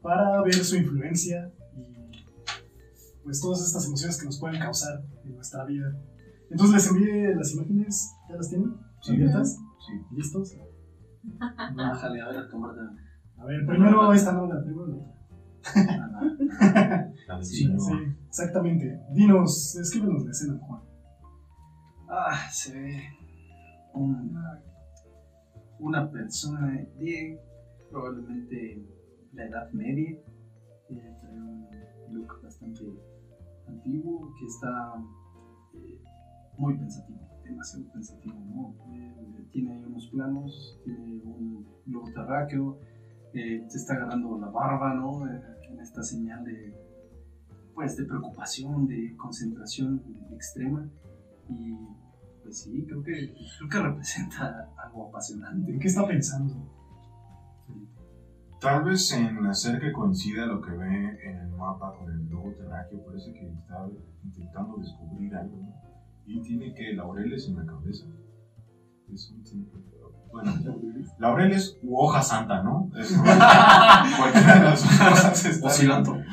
[0.00, 2.10] para ver su influencia y
[3.22, 5.92] pues todas estas emociones que nos pueden causar en nuestra vida.
[6.50, 8.74] Entonces les envié las imágenes, ¿ya las tienen?
[9.02, 9.12] Sí.
[9.12, 9.58] ¿Abiertas?
[9.86, 10.16] Sí.
[10.16, 10.56] ¿Listos?
[11.22, 12.94] Bájale, a ver, cámara.
[13.38, 15.20] A ver, primero esta no, la primero la otra.
[17.26, 17.66] La Sí.
[17.78, 17.92] Sí,
[18.28, 19.00] exactamente.
[19.12, 20.80] Dinos, escríbenos la escena, Juan.
[22.08, 23.02] Ah, se ve
[23.94, 24.62] una,
[25.78, 27.40] una persona de
[27.90, 28.84] probablemente
[29.32, 30.18] la edad media,
[30.88, 31.68] que trae un
[32.10, 32.80] look bastante
[33.66, 34.94] antiguo, que está
[35.74, 36.00] eh,
[36.58, 38.74] muy pensativo, demasiado pensativo, ¿no?
[38.94, 42.78] Eh, tiene ahí unos planos, tiene un globo terráqueo,
[43.32, 45.26] eh, se está agarrando la barba, ¿no?
[45.26, 46.74] Eh, en esta señal de,
[47.74, 50.88] pues, de preocupación, de concentración extrema.
[51.48, 51.76] Y
[52.42, 55.72] pues sí, creo que, creo que representa algo apasionante.
[55.72, 56.54] ¿En qué está pensando?
[58.60, 62.52] Tal vez en hacer que coincida lo que ve en el mapa con el logo
[62.52, 63.88] terráqueo, parece que está
[64.22, 65.89] intentando descubrir algo, ¿no?
[66.32, 68.06] Y tiene que laureles en la cabeza.
[69.12, 69.42] Es un
[70.30, 70.52] Bueno,
[71.18, 72.88] laureles u hoja santa, ¿no?
[72.96, 76.12] Es cualquiera de las cosas está Oscilando.
[76.14, 76.26] bien.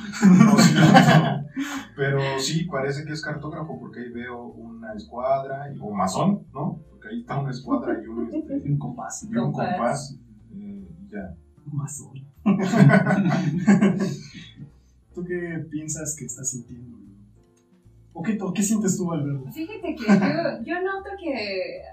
[0.54, 1.48] Oscilando.
[1.96, 6.80] Pero sí, parece que es cartógrafo porque ahí veo una escuadra, y- o masón, ¿no?
[6.92, 9.24] Porque ahí está una escuadra y un, este, Un compás.
[9.24, 10.16] y un Compás.
[10.54, 11.36] eh, y ya.
[11.66, 12.24] Masón.
[15.16, 16.97] ¿Tú qué piensas que estás sintiendo?
[18.18, 19.46] ¿O qué, o qué sientes tú al verlo?
[19.52, 21.84] Fíjate que yo, yo noto que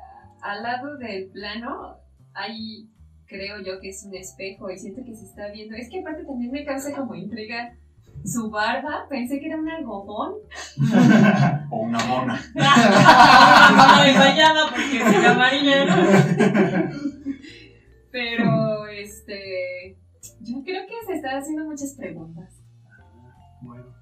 [0.41, 1.99] al lado del plano
[2.33, 2.89] hay,
[3.27, 5.77] creo yo que es un espejo y siento que se está viendo.
[5.77, 7.77] Es que aparte también me causa como intriga
[8.25, 9.07] su barba.
[9.11, 10.37] Pensé que era un algodón.
[11.71, 12.41] O una mona.
[12.55, 16.91] no desmayada porque se amarilla, ¿no?
[18.11, 19.99] Pero, este,
[20.41, 22.63] yo creo que se está haciendo muchas preguntas.
[23.61, 23.94] Bueno.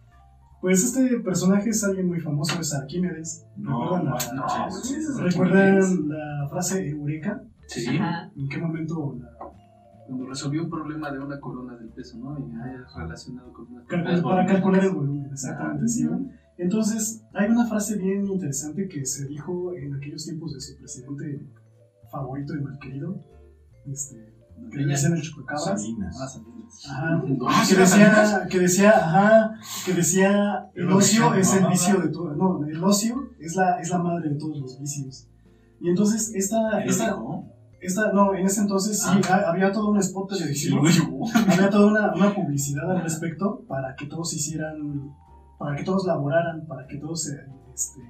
[0.62, 3.44] Pues este personaje es alguien muy famoso, es Arquímedes.
[3.57, 5.22] No, ¿Recuerdan, no, la, No.
[5.25, 7.42] ¿recuerdan la frase eureka?
[7.66, 7.98] Sí.
[7.98, 8.31] Ajá.
[8.37, 9.29] ¿En qué momento la
[10.07, 12.38] Cuando resolvió un problema de una corona del peso, ¿no?
[12.38, 16.05] Y ya es relacionado con una Calcul- para calcular el volumen, exactamente, sí.
[16.05, 16.31] ¿no?
[16.59, 21.44] Entonces, hay una frase bien interesante que se dijo en aquellos tiempos de su presidente
[22.11, 23.18] favorito y mal querido,
[23.87, 24.33] este,
[24.71, 25.65] que le decían el chupacabras.
[25.83, 26.19] Salinas.
[26.21, 26.87] Ah, Salinas.
[26.91, 27.23] Ajá.
[27.49, 28.49] Ah, sí, Que decía, Salinas.
[28.49, 33.31] que decía, ajá, que decía, el ocio es el vicio de todo, no, el ocio
[33.41, 35.29] es la, es la madre de todos los vicios.
[35.81, 37.17] Y entonces, esta, ¿Lo esta,
[37.81, 40.77] esta, no, en ese entonces sí, ha- había todo un spot Sí, televisivo.
[40.83, 41.19] lo dijo.
[41.53, 44.77] había toda una, una publicidad al respecto para que todos hicieran,
[45.59, 47.27] para que todos laboraran, para que todos
[47.75, 48.01] este,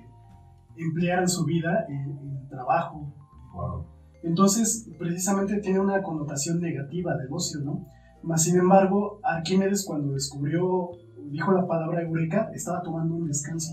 [0.76, 3.12] emplearan su vida en, en trabajo.
[3.54, 3.86] Wow.
[4.22, 7.86] Entonces, precisamente tiene una connotación negativa del ocio, ¿no?
[8.22, 10.90] Más sin embargo, Arquímedes cuando descubrió,
[11.30, 13.72] dijo la palabra eureka, estaba tomando un descanso.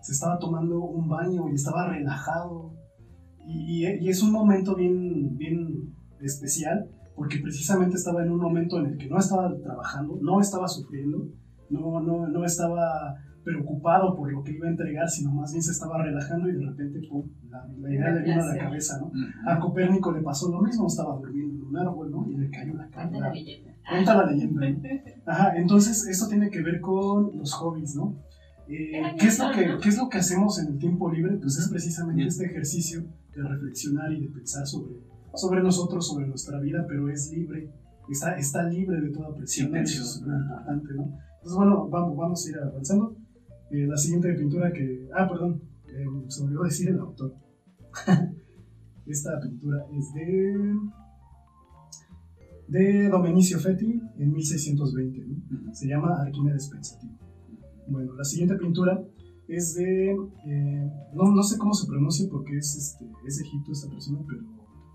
[0.00, 2.72] Se estaba tomando un baño y estaba relajado.
[3.46, 8.78] Y, y- y es un momento bien, bien especial porque precisamente estaba en un momento
[8.78, 11.28] en el que no estaba trabajando, no estaba sufriendo,
[11.70, 15.72] no, no, no estaba preocupado por lo que iba a entregar, sino más bien se
[15.72, 19.12] estaba relajando y de repente, pum, la, la idea le vino a la cabeza, ¿no?
[19.46, 22.26] A Copérnico le pasó lo mismo, estaba durmiendo en un árbol, ¿no?
[22.28, 23.34] Y le cayó la Cuenta la cara.
[23.34, 23.74] leyenda.
[23.88, 24.68] Cuenta la leyenda.
[24.68, 24.78] ¿no?
[25.26, 28.16] Ajá, entonces esto tiene que ver con los hobbies, ¿no?
[28.66, 31.36] Eh, ¿qué, es lo que, ¿Qué es lo que hacemos en el tiempo libre?
[31.36, 33.04] Pues es precisamente este ejercicio
[33.36, 34.94] de reflexionar y de pensar sobre,
[35.34, 37.70] sobre nosotros, sobre nuestra vida, pero es libre,
[38.08, 41.02] está, está libre de toda presión, Sin eso es muy importante, ¿no?
[41.44, 43.16] Entonces, bueno, vamos, vamos a ir avanzando.
[43.70, 45.08] Eh, la siguiente pintura que...
[45.14, 47.34] Ah, perdón, eh, se me olvidó decir el autor.
[49.06, 50.76] Esta pintura es de...
[52.68, 55.74] de Domenicio Fetti en 1620, ¿no?
[55.74, 57.14] Se llama Arquímedes Pensativo.
[57.86, 59.04] Bueno, la siguiente pintura
[59.48, 60.12] es de.
[60.46, 64.20] eh, no, no sé cómo se pronuncia porque es, este, es de Egipto esta persona,
[64.26, 64.42] pero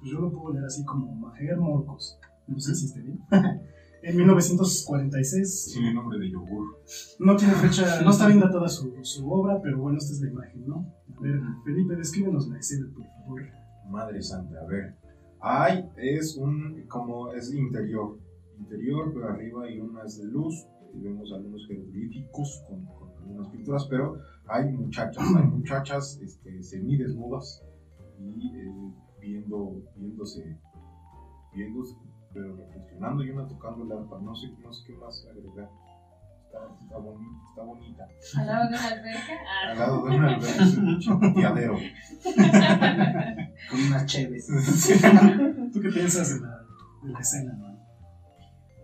[0.04, 2.18] yo lo puedo leer así como Maher Morcos.
[2.48, 3.20] No sé si esté bien.
[4.02, 5.72] en 1946.
[5.74, 6.78] Tiene nombre de yogur.
[7.20, 10.30] No tiene fecha, no está bien datada su, su obra, pero bueno, esta es la
[10.30, 10.94] imagen, ¿no?
[11.18, 13.42] A ver, Felipe, descríbenos la escena, por favor.
[13.90, 14.96] Madre santa, a ver.
[15.42, 18.20] Ay, es un, como es interior.
[18.58, 20.68] Interior, pero arriba hay unas de luz.
[20.94, 27.64] Y vemos algunos jeroglíficos con, con algunas pinturas, pero hay muchachas, hay muchachas este, semidesnudas
[28.20, 30.58] y eh, viendo, viéndose,
[31.54, 31.96] viéndose,
[32.34, 34.20] pero reflexionando y una tocando el arpa.
[34.22, 35.70] No sé, no sé qué más agregar.
[36.46, 38.08] Está, está, boni- está bonita.
[38.38, 39.34] Al lado de una alberca.
[39.70, 41.78] Al lado de una alberca, es un chiquiteadero.
[43.70, 44.48] Con unas cheves.
[45.74, 46.62] ¿Tú qué piensas de la,
[47.04, 47.70] de la escena, no?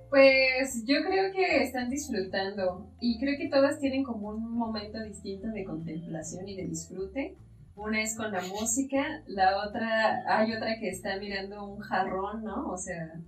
[0.09, 5.47] Pues yo creo que están disfrutando y creo que todas tienen como un momento distinto
[5.47, 7.35] de contemplación y de disfrute.
[7.75, 12.69] Una es con la música, la otra, hay otra que está mirando un jarrón, ¿no?
[12.69, 13.19] O sea,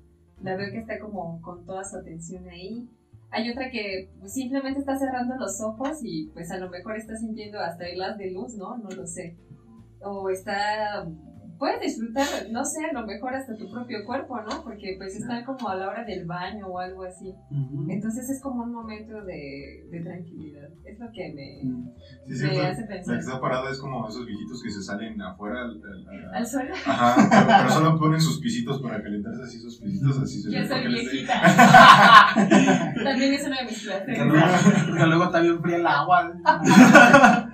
[0.41, 2.89] la veo que está como con toda su atención ahí.
[3.29, 7.15] Hay otra que pues, simplemente está cerrando los ojos y pues a lo mejor está
[7.15, 8.77] sintiendo hasta hilas de luz, ¿no?
[8.77, 9.35] No lo sé.
[10.01, 11.07] O está
[11.57, 14.63] puedes disfrutar, no sé, a lo mejor hasta tu propio cuerpo, ¿no?
[14.63, 17.33] Porque pues está como a la hora del baño o algo así.
[17.89, 20.69] Entonces es como un momento de, de tranquilidad.
[20.85, 21.61] Es lo que me,
[22.27, 22.61] Sí, me cierto.
[22.63, 23.17] hace La que pensar.
[23.19, 25.61] está parada es como esos viejitos que se salen afuera.
[25.61, 26.73] al- al- al- Al suelo.
[26.85, 30.41] Ajá, pero, pero solo ponen sus pisitos para calentarse así, sus pisitos así.
[30.41, 31.41] se Yo soy les- viejita.
[33.03, 34.17] También es una de mis clases.
[34.25, 34.45] luego,
[34.89, 36.33] porque luego está bien fría el agua.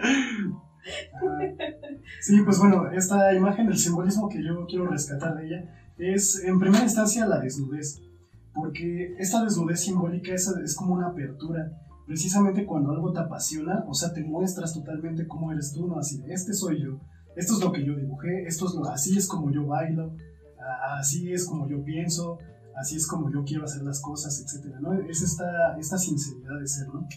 [2.22, 5.65] Sí, pues bueno, esta imagen, el simbolismo que yo quiero rescatar de ella
[5.98, 8.02] es en primera instancia la desnudez,
[8.54, 11.72] porque esta desnudez simbólica es, es como una apertura,
[12.06, 15.98] precisamente cuando algo te apasiona, o sea, te muestras totalmente cómo eres tú, ¿no?
[16.00, 17.00] Así, este soy yo,
[17.36, 20.13] esto es lo que yo dibujé, esto es lo, así es como yo bailo,
[20.98, 22.38] así es como yo pienso,
[22.76, 24.93] así es como yo quiero hacer las cosas, etcétera, ¿no?
[24.93, 27.08] Es esta, esta sinceridad de ser, ¿no?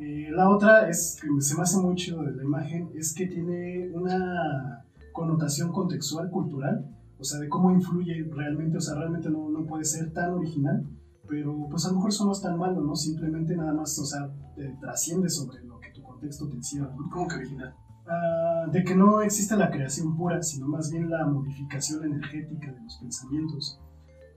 [0.00, 3.26] Eh, la otra es que se me hace muy chido de la imagen, es que
[3.26, 4.82] tiene una
[5.12, 6.86] connotación contextual, cultural,
[7.18, 10.88] o sea, de cómo influye realmente, o sea, realmente no, no puede ser tan original,
[11.28, 12.96] pero pues a lo mejor eso no es tan malo, ¿no?
[12.96, 17.10] Simplemente nada más, o sea, te trasciende sobre lo que tu contexto te encierra, ¿no?
[17.10, 17.74] ¿Cómo que original?
[18.06, 22.80] Ah, de que no existe la creación pura, sino más bien la modificación energética de
[22.80, 23.78] los pensamientos.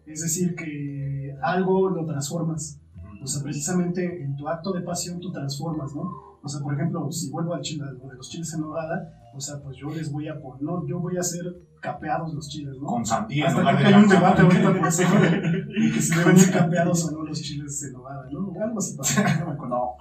[0.05, 2.82] Es decir, que algo lo transformas.
[3.23, 6.11] O sea, precisamente en tu acto de pasión tú transformas, ¿no?
[6.41, 9.39] O sea, por ejemplo, si vuelvo al chile, lo de los chiles en nogada, o
[9.39, 11.41] sea, pues yo les voy a poner, no, yo voy a hacer
[11.79, 12.85] capeados los chiles, ¿no?
[12.85, 16.15] Con sandía en Hasta lugar que hay un debate ahorita por eso, de que si
[16.17, 18.53] deben ir capeados o no los chiles en nogada, ¿no?
[18.61, 19.93] Algo así pasó, no me acuerdo.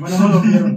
[0.00, 0.76] Bueno, no lo vieron.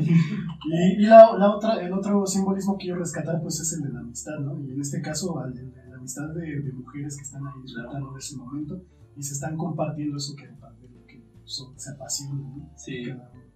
[0.00, 3.92] y y la, la otra, el otro simbolismo que quiero rescatar, pues es el de
[3.92, 4.58] la amistad, ¿no?
[4.60, 8.12] Y en este caso, al de, la amistad de, de mujeres que están ahí disfrutando
[8.12, 8.82] de ese momento
[9.16, 10.75] y se están compartiendo eso que, que
[11.46, 12.70] son, se apasionan, ¿no?
[12.76, 13.04] Sí.
[13.06, 13.46] Cada uno.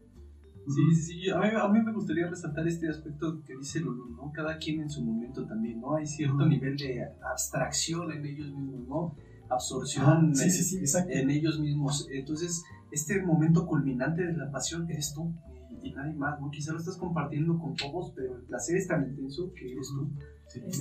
[0.66, 1.30] Sí, sí, sí.
[1.30, 4.30] A mí, a mí me gustaría resaltar este aspecto que dice Lulu, ¿no?
[4.32, 5.96] Cada quien en su momento también, ¿no?
[5.96, 9.16] Hay cierto nivel de abstracción en ellos mismos, ¿no?
[9.48, 12.06] Absorción Sí, en- sí, sí, en ellos mismos.
[12.12, 15.34] Entonces, este momento culminante de la pasión eres tú
[15.82, 16.50] y, y nadie más, ¿no?
[16.50, 20.08] Quizá lo estás compartiendo con todos, pero el placer es tan intenso que eres tú.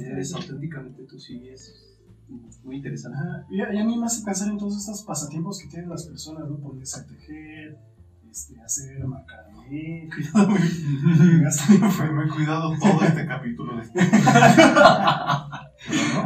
[0.02, 1.88] Eres auténticamente tú, sí, es
[2.63, 3.17] muy interesante.
[3.17, 6.47] Ajá, Y, a, mí me hace pensar en todos estos pasatiempos que tienen las personas,
[6.49, 6.57] ¿no?
[6.57, 7.79] Ponerse a tejer,
[8.29, 10.61] este, hacer macramé, cuidado, me
[11.91, 13.83] Fue muy cuidado todo este capítulo de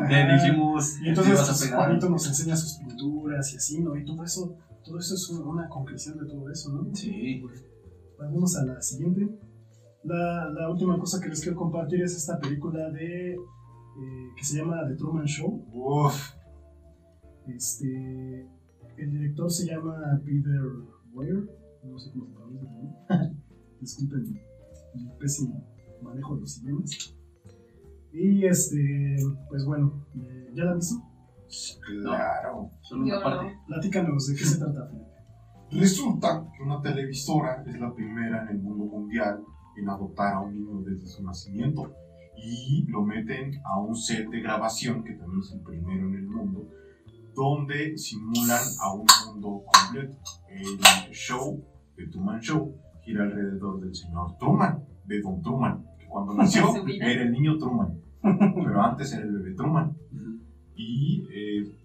[0.09, 1.71] Te dijimos, Y entonces.
[1.71, 3.95] Juanito nos enseña sus pinturas y así, ¿no?
[3.95, 6.93] Y todo eso, todo eso es una, concreción de todo eso, ¿no?
[6.93, 7.43] Sí.
[8.17, 9.29] Pasemos a la siguiente.
[10.03, 13.37] La, la última cosa que les quiero compartir es esta película de
[13.99, 15.65] eh, que se llama The Truman Show.
[15.71, 16.34] Uf,
[17.47, 18.47] Este,
[18.97, 20.62] el director se llama Peter
[21.13, 21.49] Weir,
[21.84, 22.71] no sé cómo se pronuncia.
[23.82, 24.39] Disculpen
[24.95, 25.63] el pésimo
[26.01, 27.15] manejo de los idiomas.
[28.12, 29.17] Y este,
[29.49, 30.95] pues bueno, eh, ¿ya la visto?
[31.86, 32.71] claro.
[32.82, 33.53] Solo una parte.
[33.53, 33.65] no.
[33.67, 35.12] Platícanos, ¿de qué se trata, Felipe?
[35.71, 39.43] Resulta que una televisora es la primera en el mundo mundial
[39.75, 41.91] en adoptar a un niño desde su nacimiento
[42.38, 46.28] y lo meten a un set de grabación que también es el primero en el
[46.28, 46.67] mundo
[47.36, 50.15] donde simulan a un mundo completo.
[50.50, 51.63] El show
[51.98, 57.24] de Truman Show gira alrededor del señor Truman, de Don Truman, que cuando nació era
[57.24, 59.98] el niño Truman, pero antes era el bebé Truman.
[60.76, 61.76] Y eh,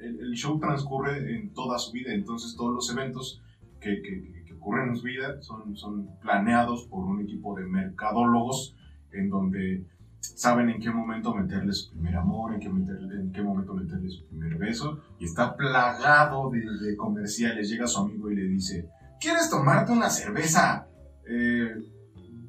[0.00, 3.42] el, el show transcurre en toda su vida, entonces todos los eventos
[3.80, 7.64] que, que- que- que ocurren en su vida son, son planeados por un equipo de
[7.66, 8.74] mercadólogos
[9.12, 9.84] en donde
[10.20, 15.00] saben en qué momento meterle su primer amor, en qué, momento meterle su primer beso,
[15.18, 17.68] y está plagado de, de comerciales.
[17.68, 18.88] Llega su amigo y le dice,
[19.20, 20.86] ¿quieres tomarte una cerveza?
[21.28, 21.74] Eh,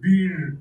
[0.01, 0.57] beer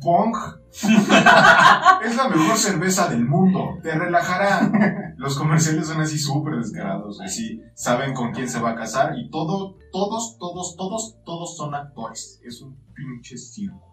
[0.00, 0.34] Pong
[0.72, 5.14] es la mejor cerveza del mundo, te relajará.
[5.16, 9.30] Los comerciales son así súper descarados, así saben con quién se va a casar y
[9.30, 12.40] todo, todos, todos, todos, todos son actores.
[12.44, 13.91] Es un pinche circo.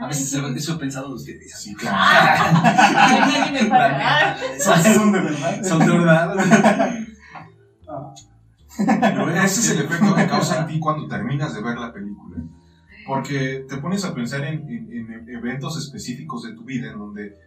[0.00, 1.52] A veces eso, he pensado de ustedes.
[1.58, 2.62] Sí, claro.
[3.52, 4.36] Neta,
[4.94, 5.62] Son de verdad.
[5.64, 6.34] Son de verdad.
[7.86, 8.12] Ah,
[9.00, 12.38] Pero Ese es el efecto que causa en ti cuando terminas de ver la película.
[13.06, 17.38] Porque te pones a pensar en, en- en eventos específicos de tu vida en donde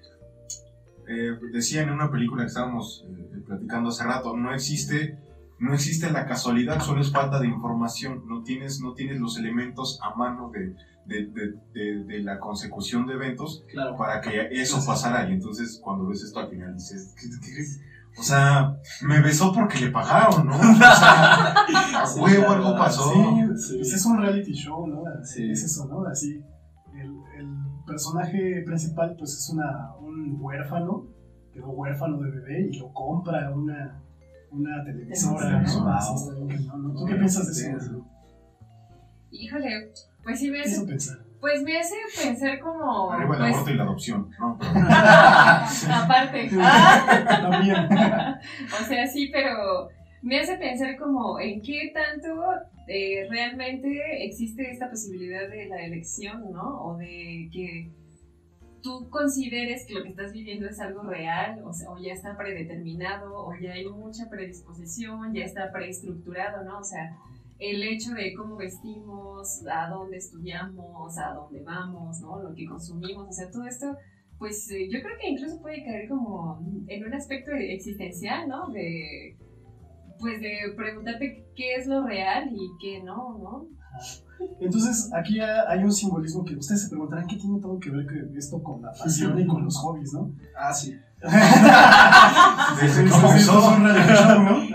[1.08, 5.18] eh, decía en una película que estábamos eh, platicando hace rato, no existe,
[5.60, 8.24] no existe la casualidad, solo es falta de información.
[8.28, 10.76] No tienes, no tienes los elementos a mano de,
[11.08, 13.96] de, de- de- de la consecución de eventos Claro.
[13.98, 15.30] para que eso pasara.
[15.30, 17.88] Y entonces cuando ves esto al final dices, ¿qué- qué-
[18.20, 20.56] o sea, me besó porque le pagaron, ¿no?
[20.58, 21.54] O sea,
[22.04, 23.12] a huevo algo pasó.
[23.56, 25.04] sí, pues es un reality show, ¿no?
[25.24, 25.50] Sí.
[25.52, 26.04] Es eso, ¿no?
[26.08, 26.44] Así,
[26.96, 27.48] el, el
[27.86, 31.06] personaje principal pues es una, un huérfano,
[31.54, 34.02] quedó huérfano de bebé y lo compra una,
[34.52, 35.62] una televisora.
[35.62, 36.94] ¿no?
[36.94, 38.06] ¿Tú qué piensas de eso?
[39.30, 39.92] Híjole,
[40.28, 41.18] pues sí me ¿Qué hace, pensar?
[41.40, 43.14] pues me hace pensar como...
[43.14, 44.60] Arriba el pues, aborto y la adopción, ¿no?
[45.96, 46.50] aparte.
[46.50, 47.88] También.
[48.74, 49.88] O sea, sí, pero
[50.22, 52.28] me hace pensar como en qué tanto
[52.90, 56.84] eh, realmente existe esta posibilidad de la elección, ¿no?
[56.84, 57.90] O de que
[58.82, 62.36] tú consideres que lo que estás viviendo es algo real, o, sea, o ya está
[62.36, 66.80] predeterminado, o ya hay mucha predisposición, ya está preestructurado, ¿no?
[66.80, 67.16] O sea,
[67.60, 72.42] el hecho de cómo vestimos, a dónde estudiamos, a dónde vamos, ¿no?
[72.42, 73.96] Lo que consumimos, o sea, todo esto
[74.38, 78.68] pues eh, yo creo que incluso puede caer como en un aspecto existencial, ¿no?
[78.70, 79.36] De,
[80.20, 83.66] pues de preguntarte qué es lo real y qué no, ¿no?
[84.62, 88.06] Entonces, aquí ha- hay un simbolismo que ustedes se preguntarán qué tiene todo que ver
[88.06, 90.32] que esto con la pasión y con los hobbies, ¿no?
[90.56, 90.96] Ah, sí.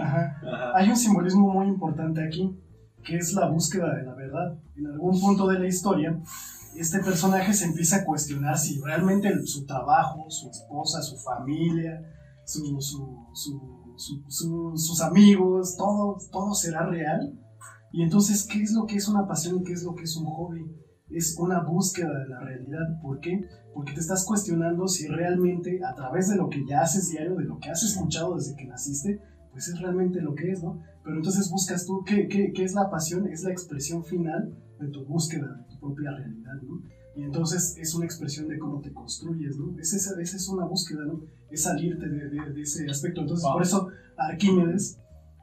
[0.00, 0.72] Ajá.
[0.74, 2.52] Hay un simbolismo muy importante aquí,
[3.04, 4.58] que es la búsqueda de la verdad.
[4.76, 6.18] En algún punto de la historia,
[6.76, 12.00] este personaje se empieza a cuestionar si realmente su trabajo, su esposa, su familia,
[12.44, 17.38] su- su- su- su- su- sus amigos, todo, todo será real.
[17.92, 20.24] Y entonces, ¿qué es lo que es una pasión qué es lo que es un
[20.24, 20.64] hobby?
[21.10, 23.00] Es una búsqueda de la realidad.
[23.02, 23.38] ¿Por qué?
[23.74, 27.44] Porque te estás cuestionando si realmente a través de lo que ya haces diario, de
[27.44, 29.20] lo que has escuchado desde que naciste,
[29.52, 30.80] pues es realmente lo que es, ¿no?
[31.04, 33.26] Pero entonces buscas tú, ¿qué, qué, qué es la pasión?
[33.28, 36.82] Es la expresión final de tu búsqueda, de tu propia realidad, ¿no?
[37.14, 39.78] Y entonces es una expresión de cómo te construyes, ¿no?
[39.78, 41.20] Es esa, esa es una búsqueda, ¿no?
[41.50, 43.20] Es salirte de, de- de ese aspecto.
[43.20, 43.52] Entonces, Wow.
[43.54, 44.98] por eso Arquímedes,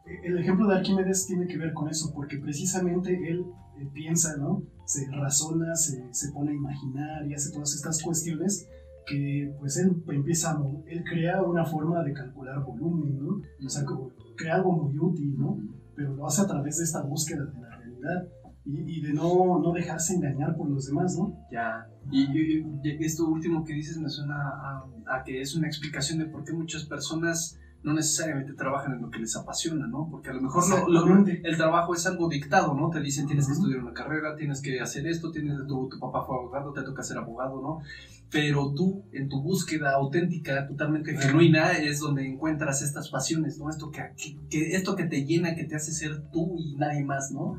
[0.07, 3.45] eh, el ejemplo de Arquímedes tiene que ver con eso, porque precisamente él
[3.80, 4.64] eh, piensa, ¿no?
[4.86, 8.68] Se razona, se, se pone a imaginar y hace todas estas cuestiones
[9.10, 13.41] que pues él empieza a, él crea una forma de calcular volumen, ¿no?
[13.66, 15.57] O sea, como crea algo muy útil, ¿no?
[15.95, 18.28] Pero lo hace a través de esta búsqueda de la realidad
[18.66, 21.36] y, y de no, no dejarse engañar por los demás, ¿no?
[21.51, 21.88] Ya.
[22.12, 26.20] Y, y- y esto último que dices me suena a, a que es una explicación
[26.20, 30.07] de por qué muchas personas no necesariamente trabajan en lo que les apasiona, ¿no?
[30.11, 32.89] Porque a lo mejor lo- lo- el trabajo es algo dictado, ¿no?
[32.89, 36.23] Te dicen tienes que estudiar una carrera, tienes que hacer esto, tienes, tu, tu papá
[36.25, 37.80] fue abogado, te toca ser abogado, ¿no?
[38.32, 43.69] Pero tú, en tu búsqueda auténtica, totalmente genuina, es donde encuentras estas pasiones, ¿no?
[43.69, 47.03] Esto que, que- que- esto que te llena, que te hace ser tú y nadie
[47.03, 47.57] más, ¿no?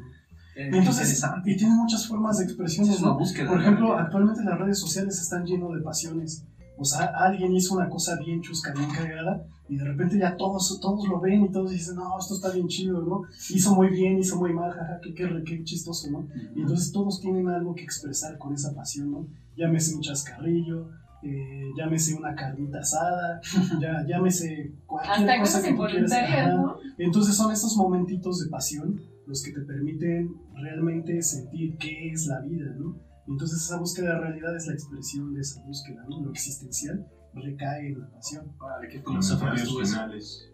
[0.55, 3.19] Eh, entonces, y tiene muchas formas de expresiones, Es una ¿no?
[3.19, 3.49] búsqueda.
[3.49, 6.45] Por ejemplo, actualmente las redes sociales están llenas de pasiones.
[6.81, 10.81] O sea, alguien hizo una cosa bien chusca, bien cagada, y de repente ya todos,
[10.81, 13.23] todos lo ven y todos dicen, no, esto está bien chido, ¿no?
[13.51, 16.27] Hizo muy bien, hizo muy mal, jaja, qué, qué, qué chistoso, ¿no?
[16.57, 19.27] Y entonces todos tienen algo que expresar con esa pasión, ¿no?
[19.57, 20.89] Llámese un chascarrillo,
[21.23, 23.43] eh, llámese una carnita asada,
[23.81, 26.55] ya, llámese cualquier Hasta cosa que tú quieras.
[26.55, 26.79] ¿no?
[26.97, 32.41] Entonces son estos momentitos de pasión los que te permiten realmente sentir qué es la
[32.41, 32.97] vida, ¿no?
[33.27, 36.21] Y entonces esa búsqueda de realidad es la expresión de esa búsqueda, ¿no?
[36.25, 38.53] Lo existencial recae en la pasión.
[38.59, 39.93] Vale, qué Comentarios filosófico estuvo eso.
[39.95, 40.51] finales.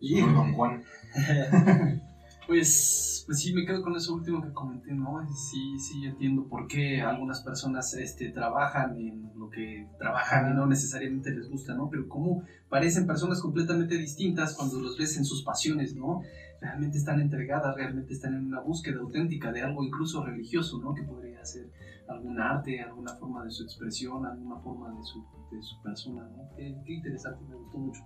[0.00, 0.82] Y- Don Juan.
[2.46, 5.24] Pues, pues sí, me quedo con eso último que comenté, ¿no?
[5.32, 10.66] Sí, sí, entiendo por qué algunas personas este, trabajan en lo que trabajan y no
[10.66, 11.88] necesariamente les gusta, ¿no?
[11.88, 16.22] Pero cómo parecen personas completamente distintas cuando los ves en sus pasiones, ¿no?
[16.60, 20.94] Realmente están entregadas, realmente están en una búsqueda auténtica de algo incluso religioso, ¿no?
[20.94, 21.70] Que podría ser
[22.08, 26.50] algún arte, alguna forma de su expresión, alguna forma de su, de su persona, ¿no?
[26.56, 28.02] Qué, qué interesante, me gustó mucho.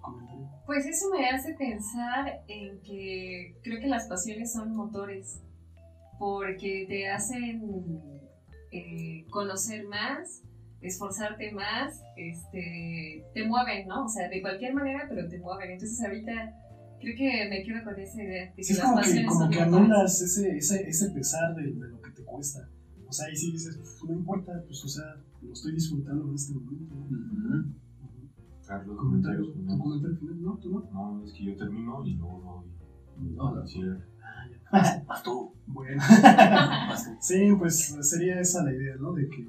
[0.00, 0.48] Comentario.
[0.64, 5.42] Pues eso me hace pensar en que creo que las pasiones son motores,
[6.18, 7.62] porque te hacen
[8.72, 10.42] eh, conocer más,
[10.80, 14.04] esforzarte más, este, te mueven, ¿no?
[14.04, 15.72] O sea, de cualquier manera, pero te mueven.
[15.72, 16.54] Entonces ahorita
[17.00, 18.44] creo que me quedo con esa idea.
[18.46, 21.88] De que Sí, es como que, como que anulas ese, ese, ese pesar de, de
[21.88, 22.68] lo que te cuesta.
[23.08, 25.04] O sea, y si dices, "Pf, no importa, pues, o sea,
[25.42, 26.94] lo estoy disfrutando en este momento.
[26.94, 27.00] ¿no?
[27.06, 27.74] Ujú.
[28.66, 29.80] Carlos, Comentario, comentarios ¿Tu finales.
[29.82, 30.42] comentario final?
[30.42, 30.90] No, tú no.
[30.92, 32.40] No, es que yo termino y luego
[33.18, 33.30] voy.
[33.34, 33.66] No, no.
[33.66, 33.80] Sí,
[35.06, 36.00] Vas tú, Bueno.
[37.20, 39.12] Sí, pues sería esa la idea, ¿no?
[39.12, 39.44] De que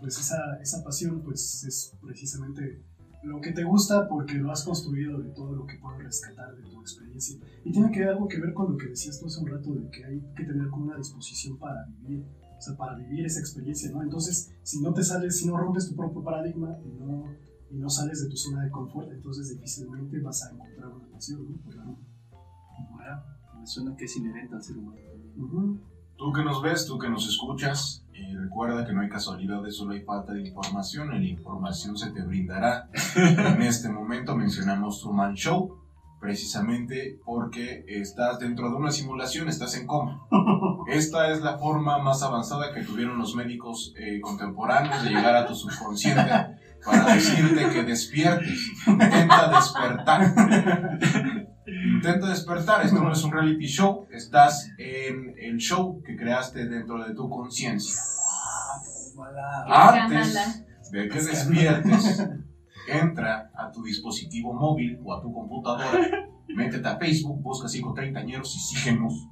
[0.00, 2.82] pues esa, esa pasión pues es precisamente
[3.22, 6.62] lo que te gusta porque lo has construido de todo lo que puedes rescatar de
[6.62, 7.38] tu experiencia.
[7.64, 9.88] Y tiene que algo que ver con lo que decías tú hace un rato de
[9.90, 12.24] que hay que tener como una disposición para vivir,
[12.58, 14.02] o sea, para vivir esa experiencia, ¿no?
[14.02, 17.24] Entonces, si no te sales, si no rompes tu propio paradigma y no,
[17.70, 21.44] y no sales de tu zona de confort, entonces difícilmente vas a encontrar una pasión,
[21.44, 21.84] ¿no?
[21.84, 21.98] ¿no?
[22.90, 23.22] Bueno,
[23.58, 25.00] me suena que es inherente al ser humano.
[25.36, 25.80] Ujú.
[26.16, 29.94] Tú que nos ves, tú que nos escuchas, eh, recuerda que no hay casualidades, solo
[29.94, 32.88] hay falta de información y la información se te brindará.
[33.16, 35.78] en este momento mencionamos Truman Show,
[36.20, 40.26] precisamente porque estás dentro de una simulación, estás en coma.
[40.86, 45.46] Esta es la forma más avanzada que tuvieron los médicos eh, contemporáneos de llegar a
[45.46, 46.30] tu subconsciente
[46.84, 48.70] para decirte que despiertes.
[48.86, 50.34] Intenta despertar.
[51.66, 52.84] Intenta despertar.
[52.84, 54.06] Esto no es un reality show.
[54.10, 58.00] Estás en el show que creaste dentro de tu conciencia.
[59.68, 62.26] Antes de que despiertes,
[62.88, 68.44] entra a tu dispositivo móvil o a tu computadora, métete a Facebook, busca 530 y
[68.44, 69.28] síguenos.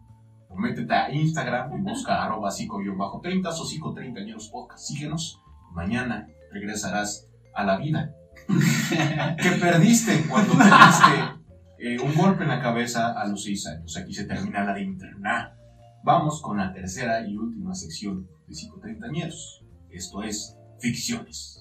[0.48, 4.84] O métete a Instagram y busca arroba 5-30 o 530 podcast.
[4.84, 5.40] Síguenos.
[5.72, 8.14] Mañana regresarás a la vida
[9.42, 11.40] que perdiste cuando te diste
[11.78, 13.96] eh, un golpe en la cabeza a los 6 años.
[13.96, 15.56] Aquí se termina la de.
[16.02, 19.64] Vamos con la tercera y última sección de 530 años.
[19.90, 21.56] Esto es ficciones.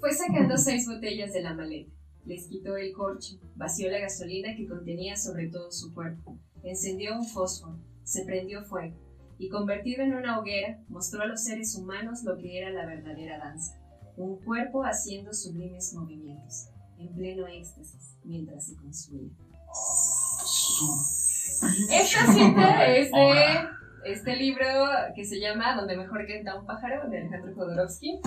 [0.00, 1.90] Fue sacando seis botellas de la maleta.
[2.26, 7.26] Les quitó el corcho, vació la gasolina que contenía sobre todo su cuerpo, encendió un
[7.26, 9.03] fósforo, se prendió fuego
[9.38, 13.38] y convertido en una hoguera mostró a los seres humanos lo que era la verdadera
[13.38, 13.78] danza,
[14.16, 16.68] un cuerpo haciendo sublimes movimientos,
[16.98, 19.30] en pleno éxtasis, mientras se consumía.
[21.90, 24.66] Esta cita es de este libro
[25.14, 28.20] que se llama Donde mejor canta un pájaro, de Alejandro Jodorowsky.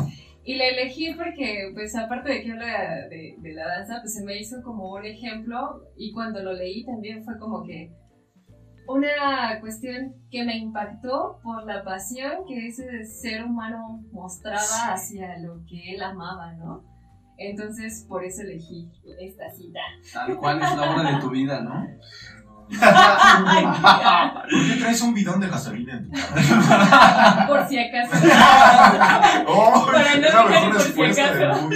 [0.44, 4.24] Y la elegí porque, pues, aparte de que habla de, de, la danza, pues se
[4.24, 5.84] me hizo como un ejemplo.
[5.98, 7.92] Y cuando lo leí también fue como que
[8.88, 15.64] una cuestión que me impactó por la pasión que ese ser humano mostraba hacia lo
[15.66, 16.84] que él amaba, ¿no?
[17.38, 19.80] Entonces, por eso elegí esta cita.
[20.12, 21.86] Tal cual es la obra de tu vida, ¿no?
[22.70, 22.80] ¿Por
[24.50, 27.48] qué traes un bidón de gasolina en tu carro?
[27.48, 28.12] Por si acaso.
[29.48, 31.76] oh, Para no esa dejar mejor por si respuesta del mundo.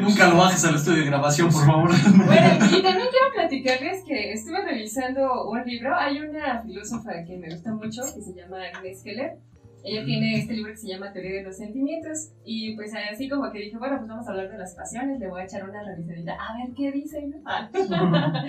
[0.00, 1.90] Nunca lo bajes al estudio de grabación, por favor.
[2.26, 5.94] Bueno, y también quiero platicarles que estuve revisando un libro.
[5.96, 9.38] Hay una filósofa que me gusta mucho que se llama Agnes Keller.
[9.84, 12.32] Ella tiene este libro que se llama Teoría de los Sentimientos.
[12.44, 15.18] Y pues así como que dije, bueno, pues vamos a hablar de las pasiones.
[15.18, 17.30] Le voy a echar una revisadita a ver qué dice.
[17.46, 17.70] Ah.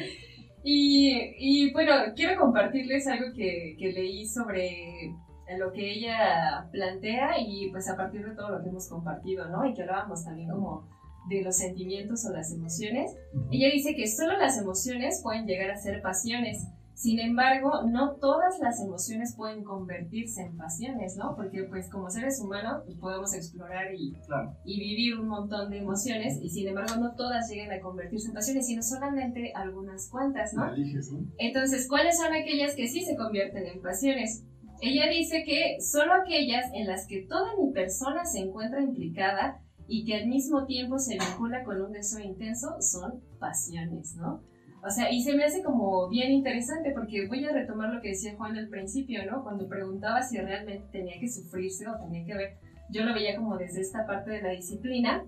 [0.64, 5.14] y, y bueno, quiero compartirles algo que, que leí sobre
[5.58, 9.66] lo que ella plantea y pues a partir de todo lo que hemos compartido, ¿no?
[9.66, 10.88] Y que hablábamos también como
[11.30, 13.15] de los sentimientos o las emociones.
[13.51, 16.65] Ella dice que solo las emociones pueden llegar a ser pasiones.
[16.95, 21.34] Sin embargo, no todas las emociones pueden convertirse en pasiones, ¿no?
[21.38, 24.53] Porque pues como seres humanos pues, podemos explorar y, Claro.
[24.65, 28.34] y vivir un montón de emociones y sin embargo no todas llegan a convertirse en
[28.34, 30.65] pasiones, sino solamente algunas cuantas, ¿no?
[30.65, 31.25] La eliges, ¿no?
[31.38, 34.43] Entonces, ¿cuáles son aquellas que sí se convierten en pasiones?
[34.82, 40.06] Ella dice que solo aquellas en las que toda mi persona se encuentra implicada y
[40.06, 44.42] que al mismo tiempo se vincula con un deseo intenso son pasiones, ¿no?
[44.86, 48.10] O sea, y se me hace como bien interesante porque voy a retomar lo que
[48.10, 49.44] decía Juan al principio, ¿no?
[49.44, 52.58] Cuando preguntaba si realmente tenía que sufrirse o tenía que ver,
[52.92, 55.26] yo lo veía como desde esta parte de la disciplina,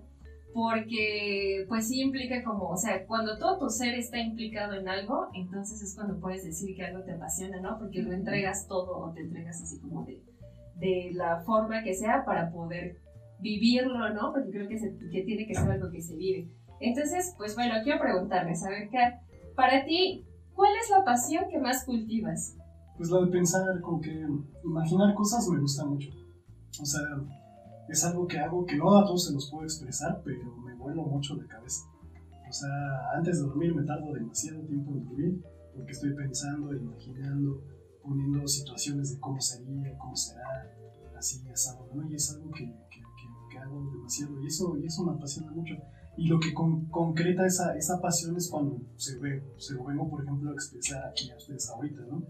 [0.54, 5.28] porque pues sí implica como, o sea, cuando todo tu ser está implicado en algo,
[5.34, 7.78] entonces es cuando puedes decir que algo te apasiona, ¿no?
[7.78, 10.22] Porque lo entregas todo o te entregas así como de,
[10.76, 13.01] de la forma que sea para poder
[13.42, 14.32] vivirlo, ¿no?
[14.32, 16.48] Porque creo que, se, que tiene que ser algo que se vive.
[16.80, 19.20] Entonces, pues bueno, quiero preguntarles, a ver, Kat,
[19.54, 20.24] para ti,
[20.54, 22.56] ¿cuál es la pasión que más cultivas?
[22.96, 24.26] Pues la de pensar, como que
[24.64, 26.10] imaginar cosas me gusta mucho.
[26.80, 27.02] O sea,
[27.88, 31.02] es algo que hago que no a todos se los puedo expresar, pero me vuelo
[31.02, 31.84] mucho de cabeza.
[32.48, 32.70] O sea,
[33.16, 35.42] antes de dormir me tardo demasiado tiempo en dormir
[35.74, 37.62] porque estoy pensando, imaginando,
[38.02, 40.70] poniendo situaciones de cómo sería, cómo será,
[41.16, 42.10] así, asado, ¿no?
[42.10, 42.74] Y es algo que
[43.62, 45.74] hago demasiado y eso, y eso me apasiona mucho.
[46.16, 50.08] Y lo que con, concreta esa, esa pasión es cuando se, ve, se lo vengo,
[50.10, 52.22] por ejemplo, a expresar aquí a ustedes ahorita, ¿no?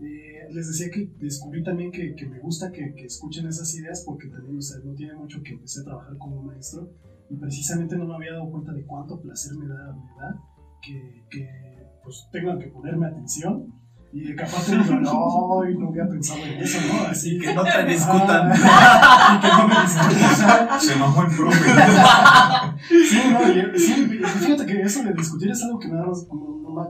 [0.00, 4.02] Eh, les decía que descubrí también que, que me gusta que, que, escuchen esas ideas
[4.06, 6.90] porque también, o sea, no tiene mucho que empecé a trabajar como maestro
[7.28, 10.42] y precisamente no me había dado cuenta de cuánto placer me da, me da
[10.80, 11.48] que, que
[12.02, 13.79] pues tengan que ponerme atención
[14.12, 17.08] y de capaz te digo, no, no había pensado en eso, ¿no?
[17.08, 18.50] Así que no te discutan.
[19.34, 20.68] y que no me discutan.
[20.80, 21.70] Se mamó el profe.
[22.88, 26.26] Sí, no, y, sí, fíjate que eso de discutir es algo que nada más,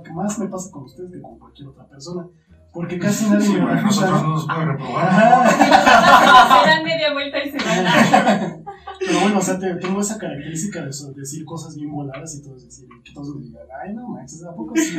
[0.03, 2.27] que más me pasa con ustedes que con cualquier otra persona.
[2.73, 3.97] Porque casi nadie Sí, me bueno, pregunta.
[4.07, 5.51] nosotros no nos pueden reprobar.
[5.51, 8.65] Se dan media vuelta y se van.
[9.11, 12.43] Pero bueno, o sea, te- tengo esa característica de so- decir cosas bien voladas y
[12.43, 14.99] todos decir, que todos me digan, ay, no manches, ¿a poco sí?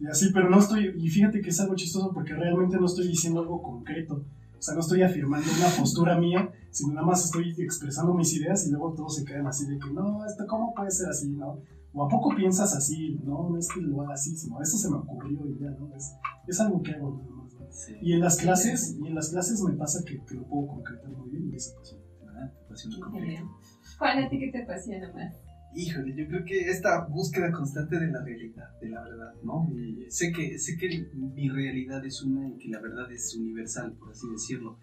[0.00, 3.06] Y así, pero no estoy, y fíjate que es algo chistoso porque realmente no estoy
[3.08, 4.24] diciendo algo concreto.
[4.58, 8.66] O sea, no estoy afirmando una postura mía, sino nada más estoy expresando mis ideas
[8.66, 11.58] y luego todos se quedan así de que, no, esto, ¿cómo puede ser así, no?
[11.92, 14.88] O a poco piensas así, no, no es que lo haga así, sino eso se
[14.90, 15.94] me ocurrió y ya, ¿no?
[15.96, 16.12] Es,
[16.46, 17.66] es algo que hago nada más, ¿no?
[17.70, 17.94] Sí.
[18.02, 21.10] Y en las clases, y en las clases me pasa que, que lo puedo concretar
[21.10, 21.96] muy bien y eso pasa.
[22.40, 23.44] Ah, te apasiona el conflicto.
[23.98, 25.32] Juan, ¿a ti qué te apasiona más?
[25.72, 29.68] Híjole, yo creo que esta búsqueda constante de la realidad, de la verdad, ¿no?
[29.72, 33.92] Y sé que, sé que mi realidad es una y que la verdad es universal,
[33.98, 34.78] por así decirlo.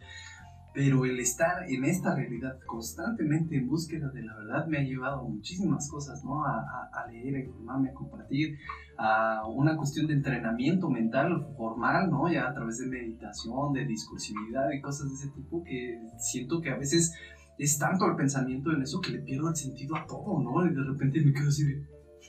[0.74, 5.26] Pero el estar en esta realidad constantemente en búsqueda de la verdad me ha llevado
[5.26, 6.46] a muchísimas cosas, ¿no?
[6.46, 8.56] A, a- a leer, a informarme, a compartir,
[8.98, 12.30] a una cuestión de entrenamiento mental formal, ¿no?
[12.32, 16.70] Ya a través de meditación, de discursividad y cosas de ese tipo que siento que
[16.70, 17.12] a veces
[17.58, 20.66] es tanto el pensamiento en eso que le pierdo el sentido a todo, ¿no?
[20.66, 21.84] Y de repente me quedo así de,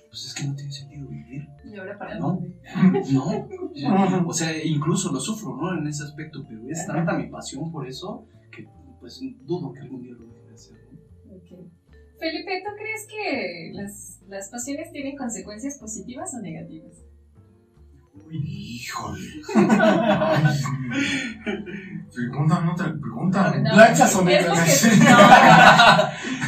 [0.09, 2.29] pues es que no tiene sentido vivir, ¿Y ahora para ¿No?
[2.29, 2.57] dónde?
[3.13, 4.27] ¿no?
[4.27, 5.79] O sea, incluso lo sufro, ¿no?
[5.79, 8.67] En ese aspecto, pero es tanta mi pasión por eso que
[9.01, 11.37] pues dudo que algún día lo deje de hacer, ¿no?
[11.37, 11.71] Ok.
[12.19, 17.08] Felipe, ¿tú crees que las, las pasiones tienen consecuencias positivas o negativas?
[18.31, 19.21] Híjole.
[22.15, 23.55] Pregúntame otra pregunta.
[23.59, 24.57] No, o es negras.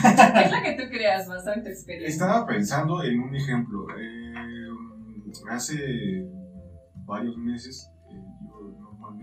[0.03, 2.09] no, es lo que tú creas basado en tu experiencia.
[2.09, 3.87] Estaba pensando en un ejemplo.
[3.99, 4.33] Eh,
[5.51, 5.77] hace
[7.05, 7.91] varios meses,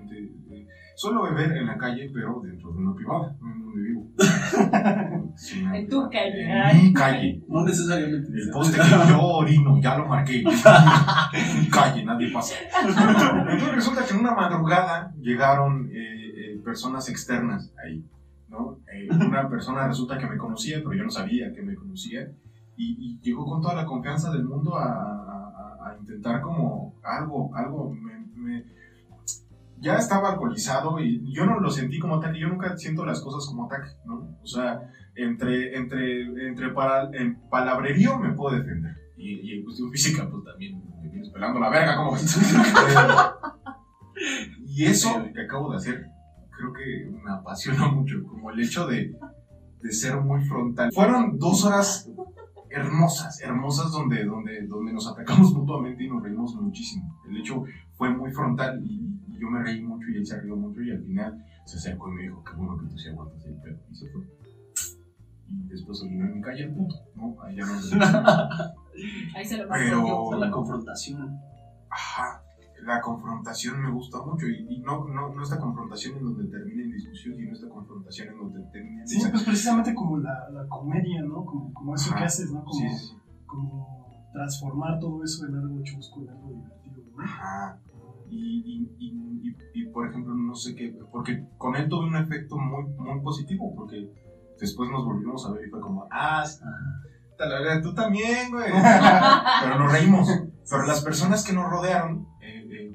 [0.07, 3.81] normalmente eh, suelo beber en la calle, pero dentro de una privada, no en donde
[3.81, 4.07] vivo.
[5.73, 6.71] En tu calle.
[6.71, 7.43] En mi calle.
[7.47, 8.29] No necesariamente.
[8.33, 10.43] El poste que yo orino, ya lo marqué.
[11.33, 12.55] En mi calle, nadie pasa.
[12.81, 18.03] Entonces resulta que en una madrugada llegaron eh, eh, personas externas ahí,
[18.49, 18.79] ¿no?
[18.91, 22.27] Eh, una persona resulta que me conocía, pero yo no sabía que me conocía.
[22.75, 26.95] Y, y llegó con toda la confianza del mundo a, a- a- a intentar como
[27.03, 28.63] algo, algo, me- me-
[29.79, 33.47] ya estaba alcoholizado y yo no lo sentí como ataque, yo nunca siento las cosas
[33.47, 34.37] como ataque, ¿no?
[34.41, 38.95] O sea, entre, entre, entre para, en palabrerío me puedo defender.
[39.17, 42.15] Y, y en cuestión física, pues también me vienes pelando la verga, como
[44.65, 46.05] y eso que acabo de hacer,
[46.55, 49.15] creo que me apasiona mucho, como el hecho de,
[49.81, 50.91] de ser muy frontal.
[50.91, 52.09] Fueron dos horas
[52.69, 57.19] hermosas, hermosas donde, donde, donde nos atacamos mutuamente y nos reímos muchísimo.
[57.29, 57.63] El hecho
[57.97, 61.01] fue muy frontal y yo me reí mucho y él se rió mucho y al
[61.03, 63.77] final se acercó y me dijo, qué bueno que tú sí aguantas el pedo.
[63.91, 64.21] Y se fue.
[65.49, 67.35] Y después orinó en mi calle el puto, ¿no?
[67.41, 67.73] Allá no
[69.35, 71.39] Ahí se lo Pero- La confrontación.
[71.89, 72.41] Ajá,
[72.83, 76.83] la confrontación me gusta mucho y, y no, no, no esta confrontación en donde termina
[76.83, 80.67] en discusión, sino esta confrontación en donde termina en Sí, pues precisamente como la, la
[80.67, 81.45] comedia, ¿no?
[81.45, 82.19] Como, como eso Ajá.
[82.19, 82.63] que haces, ¿no?
[82.63, 83.17] Como, Sí, sí, sí.
[83.45, 87.23] como transformar todo eso en algo chusco, en algo divertido, ¿no?
[87.23, 87.79] Ajá.
[88.29, 92.57] Y, y, y, y, por ejemplo, no sé qué, porque con él tuve un efecto
[92.57, 94.09] muy, muy positivo, porque
[94.59, 96.43] después nos volvimos a ver y fue como, ah,
[97.81, 98.71] tú también, güey.
[99.63, 100.27] Pero nos reímos.
[100.69, 102.91] Pero las personas que nos rodearon eh, eh,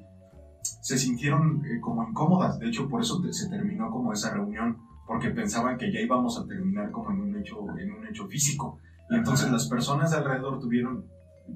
[0.60, 2.58] se sintieron eh, como incómodas.
[2.58, 6.38] De hecho, por eso te- se terminó como esa reunión, porque pensaban que ya íbamos
[6.38, 8.78] a terminar como en un hecho, en un hecho físico.
[9.10, 11.04] Y entonces las personas de alrededor tuvieron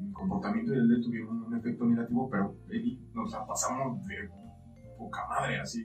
[0.06, 4.04] el comportamiento y el de él tuvieron un efecto negativo, pero él nos la pasamos
[4.06, 4.28] de
[4.98, 5.84] poca madre, así.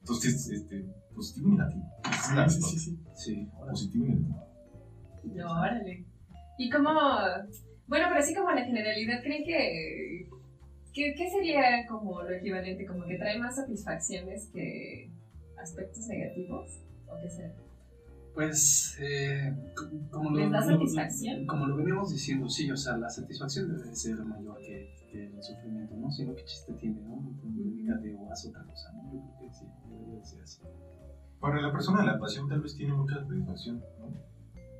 [0.00, 0.84] Entonces, este,
[1.14, 1.84] positivo y negativo.
[2.04, 2.98] Sí, sí, sí, sí.
[3.14, 3.48] Sí.
[3.68, 4.48] Positivo y negativo.
[5.34, 6.04] No, órale.
[6.58, 6.90] Y como,
[7.86, 10.28] bueno, pero así como la generalidad, ¿creen que,
[10.92, 15.10] que qué sería como lo equivalente, como que trae más satisfacciones que
[15.60, 16.80] aspectos negativos?
[17.06, 17.67] ¿O qué será?
[18.34, 21.46] Pues, eh, co- como, ¿Les da lo, satisfacción?
[21.46, 25.42] como lo veníamos diciendo, sí, o sea, la satisfacción debe ser mayor que, que el
[25.42, 26.10] sufrimiento, ¿no?
[26.10, 27.20] Sino qué chiste tiene, ¿no?
[27.42, 29.02] Dedícate o haz otra cosa, ¿no?
[29.12, 30.62] Yo creo que sí, debería ser así.
[31.40, 34.06] Para la persona de la pasión tal vez tiene mucha satisfacción, ¿no?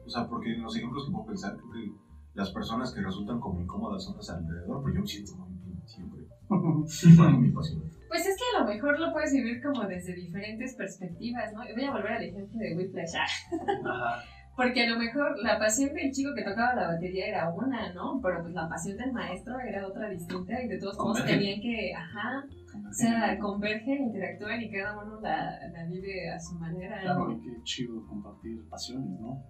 [0.06, 1.92] O sea, porque en los ejemplos que puedo pensar, creo que
[2.34, 5.80] las personas que resultan como incómodas son las alrededor, pero yo me siento muy bien
[5.86, 6.20] siempre.
[7.18, 7.82] Para mi pasión.
[8.08, 11.60] Pues es que a lo mejor lo puedes vivir como desde diferentes perspectivas, ¿no?
[11.60, 14.22] Voy a volver al ejemplo de Whiplash, Ajá.
[14.56, 18.18] porque a lo mejor la pasión del chico que tocaba la batería era una, ¿no?
[18.20, 21.92] Pero pues la pasión del maestro era otra distinta y de todos modos tenían que,
[21.94, 22.44] ajá,
[22.88, 27.32] o sea, convergen, interactúan y cada uno la, la vive a su manera, Claro, ¿no?
[27.32, 29.44] y qué chido compartir pasiones, ¿no?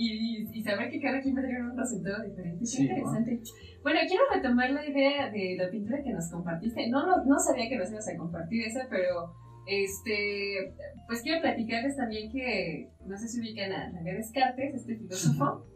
[0.00, 2.60] Y, y saber que cada quien va a tener un resultado diferente.
[2.60, 3.40] Qué Sí, interesante.
[3.82, 6.88] Bueno, quiero retomar la idea de la pintura que nos compartiste.
[6.88, 9.34] No, no, no sabía que nos ibas a compartir esa, pero
[9.70, 10.72] Este,
[11.06, 15.66] pues quiero platicarles también que, no sé si ubican a René Descartes, este filósofo.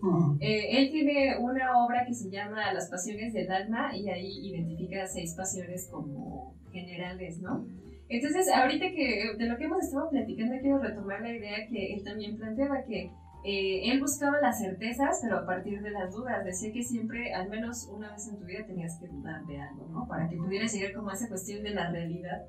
[0.40, 5.06] Eh, él tiene una obra que se llama Las pasiones del alma y ahí identifica
[5.06, 7.66] seis pasiones como generales, ¿no?
[8.08, 12.02] Entonces, ahorita que de lo que hemos estado platicando, quiero retomar la idea que él
[12.02, 13.10] también planteaba, que
[13.44, 16.44] eh, él buscaba las certezas, pero a partir de las dudas.
[16.44, 19.88] Decía que siempre, al menos una vez en tu vida, tenías que dudar de algo,
[19.88, 20.06] ¿no?
[20.06, 22.42] Para que pudieras llegar como a esa cuestión de la realidad.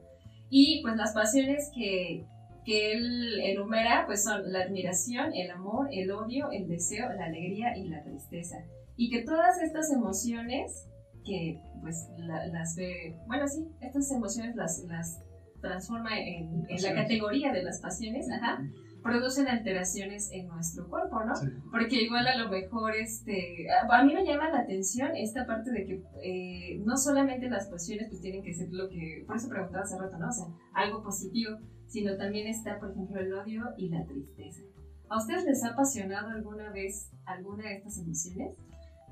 [0.49, 2.27] Y pues las pasiones que,
[2.63, 7.75] que él enumera, pues son la admiración, el amor, el odio, el deseo, la alegría
[7.75, 8.57] y la tristeza.
[8.95, 10.87] Y que todas estas emociones,
[11.25, 15.23] que pues las ve, bueno, sí, estas emociones las, las
[15.59, 18.59] transforma en, en la categoría de las pasiones, ajá
[19.03, 21.33] producen alteraciones en nuestro cuerpo, ¿no?
[21.69, 25.85] Porque igual a lo mejor, este, a mí me llama la atención esta parte de
[25.85, 29.83] que eh, no solamente las pasiones pues tienen que ser lo que, por eso preguntaba
[29.83, 30.29] hace rato, ¿no?
[30.29, 34.61] O sea, algo positivo, sino también está, por ejemplo, el odio y la tristeza.
[35.09, 38.55] ¿A ustedes les ha apasionado alguna vez alguna de estas emociones?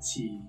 [0.00, 0.40] Sí,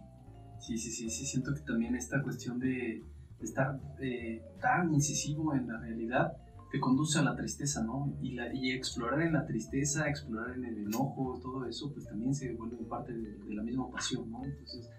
[0.60, 3.04] sí, sí, sí, sí, siento que también esta cuestión de,
[3.42, 6.32] estar eh, tan incisivo en la realidad
[6.74, 8.18] te conduce a la tristeza, ¿no?
[8.20, 12.34] Y, la, y explorar en la tristeza, explorar en el enojo, todo eso, pues también
[12.34, 14.44] se vuelve parte de, la misma pasión, ¿no?
[14.44, 14.90] Entonces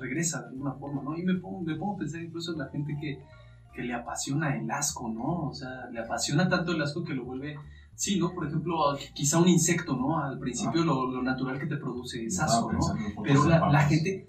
[0.00, 1.14] regresa de alguna forma, ¿no?
[1.14, 3.22] Y me pongo, me pongo a pensar incluso en la gente que,
[3.74, 5.50] que le apasiona el asco, ¿no?
[5.50, 7.56] O sea, le apasiona tanto el asco que lo vuelve
[7.94, 8.32] Sí, ¿no?
[8.32, 8.74] Por ejemplo,
[9.14, 10.18] quizá un insecto, ¿no?
[10.18, 10.84] Al principio ah.
[10.86, 12.78] lo, lo, natural que te produce es asco, ¿no?
[13.22, 14.28] Pero la, la, gente,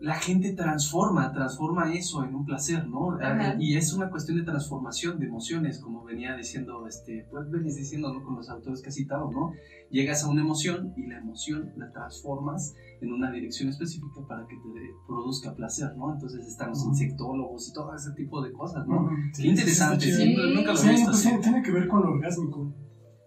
[0.00, 3.18] la gente transforma, transforma eso en un placer, ¿no?
[3.58, 8.12] Y es una cuestión de transformación de emociones, como venía diciendo, este, pues venís diciendo,
[8.12, 8.22] ¿no?
[8.24, 9.52] Con los autores que has citado, ¿no?
[9.90, 14.56] Llegas a una emoción y la emoción la transformas en una dirección específica para que
[14.56, 16.14] te produzca placer, ¿no?
[16.14, 19.08] Entonces están los insectólogos y todo ese tipo de cosas, ¿no?
[19.36, 21.10] Qué interesante, sí, nunca lo he visto.
[21.10, 22.72] Pues tiene que ver con lo orgásmico.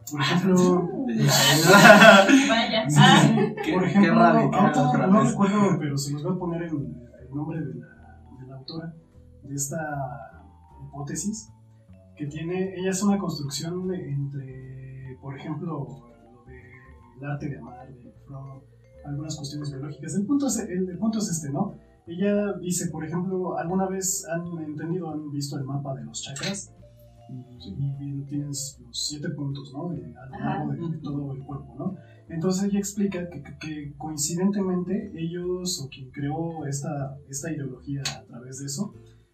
[0.10, 0.90] Por ejemplo.
[2.50, 2.88] Vaya.
[3.74, 4.14] por ejemplo,
[5.08, 8.56] no recuerdo, pero se nos va a poner el, el nombre de la, de la,
[8.56, 8.94] autora
[9.44, 9.78] de esta
[10.88, 11.50] hipótesis.
[12.16, 12.76] Que tiene.
[12.76, 16.04] Ella es una construcción entre, por ejemplo,
[16.46, 16.56] lo
[17.20, 18.62] del arte de amar, de Freud,
[19.06, 20.16] algunas cuestiones biológicas.
[20.16, 21.76] El punto, es, el punto es este, ¿no?
[22.08, 26.74] Ella dice, por ejemplo, ¿alguna vez han entendido, han visto el mapa de los chakras?
[27.32, 29.90] Y, tienes los siete puntos, ¿no?
[29.90, 31.96] De, a lo largo de, todo el cuerpo, ¿no?
[32.30, 38.60] Entonces ella explica que, que, coincidentemente ellos, o quien creó esta, esta ideología a través
[38.60, 38.94] de eso,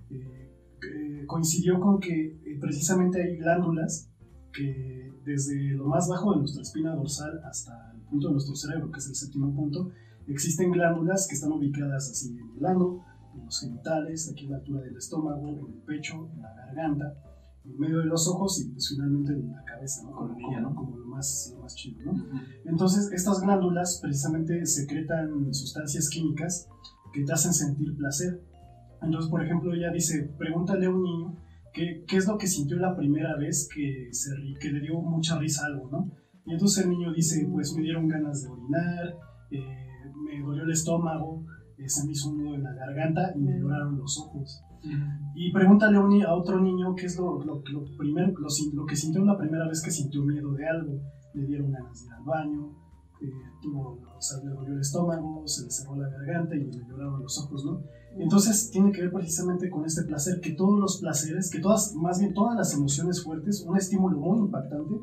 [0.10, 0.48] eh,
[0.84, 4.10] eh, coincidió con que eh, precisamente hay glándulas
[4.52, 8.92] que desde lo más bajo de nuestra espina dorsal hasta el punto de nuestro cerebro,
[8.92, 9.92] que es el séptimo punto,
[10.28, 13.04] existen glándulas que están ubicadas así en el ano,
[13.36, 17.14] en los genitales, aquí a la altura del estómago, en el pecho, en la garganta,
[17.78, 20.16] medio de los ojos y pues finalmente en la cabeza, ¿no?
[20.16, 20.36] Como,
[20.76, 22.26] como, lo, más, lo más chido, ¿no?
[22.66, 26.68] Entonces, estas glándulas precisamente secretan sustancias químicas
[27.14, 28.42] que te hacen sentir placer.
[29.02, 31.36] Entonces, por ejemplo, ella dice, pregúntale a un niño
[31.74, 35.38] qué, qué es lo que sintió la primera vez que, se, que le dio mucha
[35.38, 36.12] risa algo, ¿no?
[36.46, 39.18] Y entonces el niño dice, pues me dieron ganas de orinar,
[39.52, 41.46] eh, me dolió el estómago,
[41.78, 44.64] eh, se me hizo un nudo en la garganta y me lloraron los ojos.
[45.36, 47.62] Y pregúntale a otro niño qué es lo, lo,
[47.98, 51.00] primero, lo, que sintió la primera vez que sintió miedo de algo.
[51.34, 52.76] Le dieron ganas de ir al baño,
[53.22, 56.88] eh, tuvo, o sea, le dolió el estómago, se le cerró la garganta y le
[56.88, 57.84] lloraron los ojos, ¿no?
[58.18, 62.20] Entonces tiene que ver precisamente con este placer, que todos los placeres, que todas, más
[62.20, 64.96] bien todas las emociones fuertes, un estímulo muy impactante,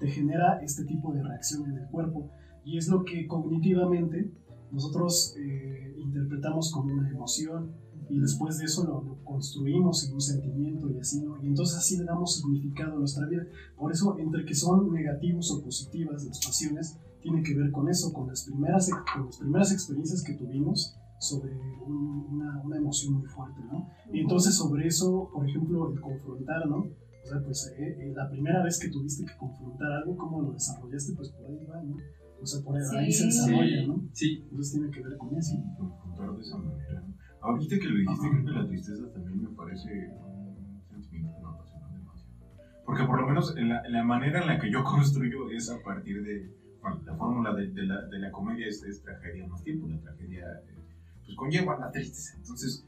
[0.00, 2.30] te genera este tipo de reacción en el cuerpo.
[2.64, 4.32] Y es lo que cognitivamente
[4.72, 7.72] nosotros eh, interpretamos como una emoción,
[8.12, 11.42] y después de eso lo, construimos en un sentimiento y así, ¿no?
[11.42, 13.46] Y entonces así le damos significado a nuestra vida.
[13.74, 18.12] Por eso, entre que son negativos o positivas las pasiones, tiene que ver con eso,
[18.12, 21.56] con las primeras, con las primeras experiencias que tuvimos sobre
[21.86, 23.88] una, una, emoción muy fuerte, ¿no?
[24.12, 26.80] Y entonces sobre eso, por ejemplo, el confrontar, ¿no?
[26.80, 30.52] O sea, pues eh, eh, la primera vez que tuviste que confrontar algo, ¿cómo lo
[30.52, 31.14] desarrollaste?
[31.14, 31.96] Pues por ahí va, ¿no?
[32.42, 34.02] O sea, por ahí, se desarrolla, ¿no?
[34.12, 34.42] Sí.
[34.50, 35.54] Entonces tiene que ver con eso.
[35.78, 37.21] Confrontar de esa manera, ¿no?
[37.42, 41.48] Ahorita que lo dijiste, creo que la tristeza también me parece un sentimiento que me
[41.48, 42.46] apasiona demasiado.
[42.86, 45.82] Porque por lo menos en la, la, manera en la que yo construyo es a
[45.82, 46.50] partir de.
[46.80, 49.88] Bueno, la fórmula de, de, la, de la, comedia es, es, tragedia más tiempo.
[49.88, 50.78] La tragedia eh,
[51.24, 52.36] pues conlleva la tristeza.
[52.36, 52.86] Entonces,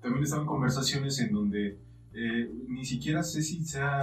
[0.00, 1.78] también están conversaciones en donde
[2.12, 4.00] eh, ni siquiera sé si sea.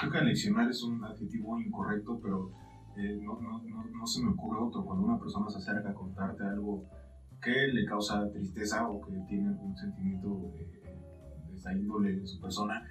[0.00, 2.50] Creo que leccionar es un adjetivo incorrecto, pero
[2.96, 4.84] eh, no, no, no, no se me ocurre otro.
[4.84, 6.84] Cuando una persona se acerca a contarte algo
[7.42, 10.66] que le causa tristeza o que tiene algún sentimiento de,
[11.54, 12.82] esa índole en su persona.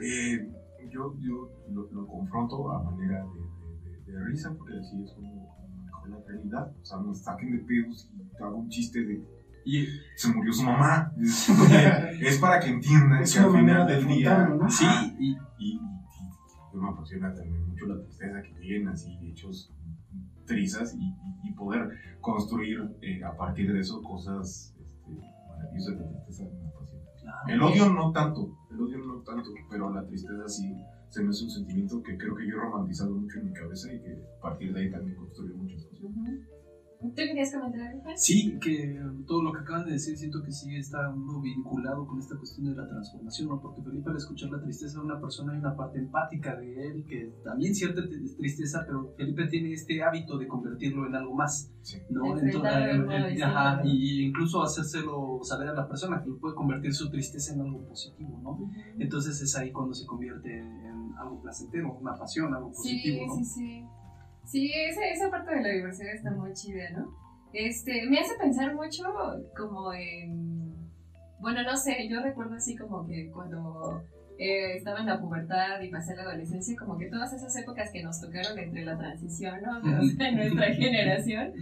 [0.00, 0.48] Eh,
[0.90, 5.48] yo, yo lo, lo confronto a manera de, de, de, risa, porque así es como,
[5.90, 6.72] como la realidad.
[6.80, 9.24] O sea, nos saquen de pedos y hago un chiste de.
[9.64, 9.84] Y
[10.14, 11.12] se murió su mamá.
[12.20, 14.46] es para que entiendan Es que al final de del día.
[14.46, 14.70] ¿no?
[14.70, 14.84] Sí,
[15.18, 15.80] y, y, y-
[16.72, 19.72] y me apasiona también mucho la tristeza que lleguen así hechos
[20.46, 21.14] trizas y,
[21.56, 21.88] poder
[22.20, 25.10] construir eh, a partir de eso cosas este,
[25.48, 25.98] maravillosas.
[25.98, 27.00] La tristeza apasiona.
[27.18, 27.48] claro.
[27.48, 30.76] El odio no tanto, el odio no tanto, pero la tristeza sí
[31.08, 33.90] se me hace un sentimiento que creo que yo he romantizado mucho en mi cabeza
[33.90, 36.10] y que a partir de ahí también construyo muchas cosas.
[37.00, 38.02] ¿Tú querías comentar algo?
[38.16, 42.18] Sí, que todo lo que acaban de decir siento que sí está uno vinculado con
[42.18, 43.60] esta cuestión de la transformación, ¿no?
[43.60, 47.04] Porque Felipe al escuchar la tristeza de una persona hay una parte empática de él,
[47.06, 48.02] que también cierta
[48.38, 51.98] tristeza, pero Felipe tiene este hábito de convertirlo en algo más, Sí.
[52.08, 52.24] ¿no?
[52.32, 56.54] Enfrentarlo en en- una en- ajá, y incluso hacérselo saber a la persona que puede
[56.54, 58.58] convertir su tristeza en algo positivo, ¿no?
[58.98, 63.34] Entonces es ahí cuando se convierte en algo placentero, una pasión, algo Sí, positivo, ¿no?
[63.36, 63.56] sí, sí.
[63.66, 63.86] Sí,
[64.52, 67.12] esa, esa parte de la diversidad está muy chida, ¿no?
[67.52, 69.04] Este, me hace pensar mucho
[69.56, 70.74] como en...
[71.40, 74.02] Bueno, no sé, yo recuerdo así como que cuando
[74.38, 78.02] eh, estaba en la pubertad y pasé la adolescencia, como que todas esas épocas que
[78.02, 79.80] nos tocaron entre la transición, ¿no?
[80.24, 81.52] En nuestra generación,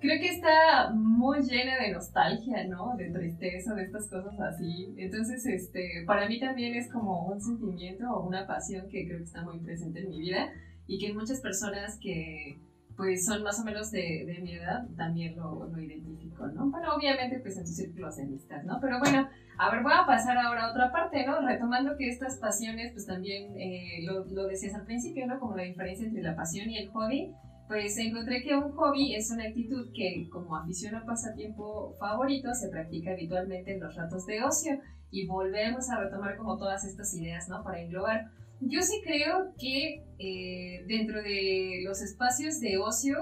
[0.00, 2.96] creo que está muy llena de nostalgia, ¿no?
[2.96, 4.94] De tristeza, de estas cosas así.
[4.96, 9.24] Entonces, este, para mí también es como un sentimiento o una pasión que creo que
[9.24, 10.50] está muy presente en mi vida
[10.86, 12.60] y que muchas personas que
[12.96, 16.70] pues son más o menos de, de mi edad también lo, lo identifico, ¿no?
[16.70, 18.78] Bueno, obviamente pues en tus círculos de amistad, ¿no?
[18.80, 19.28] Pero bueno,
[19.58, 21.40] a ver, voy a pasar ahora a otra parte, ¿no?
[21.40, 25.40] Retomando que estas pasiones pues también eh, lo, lo decías al principio, ¿no?
[25.40, 27.32] Como la diferencia entre la pasión y el hobby,
[27.68, 32.68] pues encontré que un hobby es una actitud que como afición o pasatiempo favorito se
[32.68, 34.78] practica habitualmente en los ratos de ocio
[35.10, 37.62] y volvemos a retomar como todas estas ideas, ¿no?
[37.62, 38.30] Para englobar.
[38.68, 43.16] Yo sí creo que eh, dentro de los espacios de ocio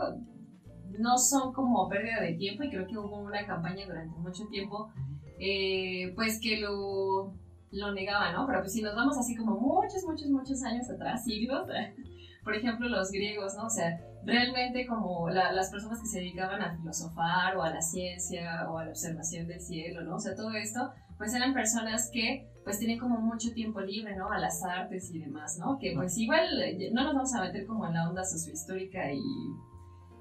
[0.99, 4.91] no son como pérdida de tiempo y creo que hubo una campaña durante mucho tiempo
[5.38, 7.34] eh, pues que lo,
[7.70, 8.47] lo negaba, ¿no?
[8.47, 11.66] Pero pues si nos vamos así como muchos, muchos, muchos años atrás, siglos,
[12.45, 13.64] por ejemplo los griegos, ¿no?
[13.66, 17.80] O sea, realmente como la- las personas que se dedicaban a filosofar o a la
[17.80, 20.16] ciencia o a la observación del cielo, ¿no?
[20.16, 24.32] O sea, todo esto, pues eran personas que pues tienen como mucho tiempo libre, ¿no?
[24.32, 25.78] A las artes y demás, ¿no?
[25.78, 29.20] Que pues igual eh, no nos vamos a meter como en la onda sociohistórica y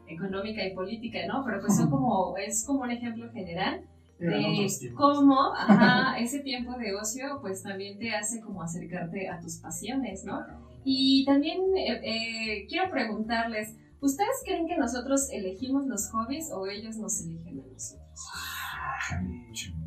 [0.07, 1.45] económica y política, ¿no?
[1.45, 3.81] Pero pues son como, es como un ejemplo general
[4.19, 9.55] de cómo ajá, ese tiempo de ocio pues también te hace como acercarte a tus
[9.59, 10.37] pasiones, ¿no?
[10.83, 16.97] Y también eh, eh, quiero preguntarles, ¿ustedes creen que nosotros elegimos los hobbies o ellos
[16.97, 18.19] nos eligen a nosotros?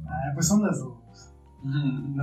[0.07, 1.02] Ah, pues son las dos.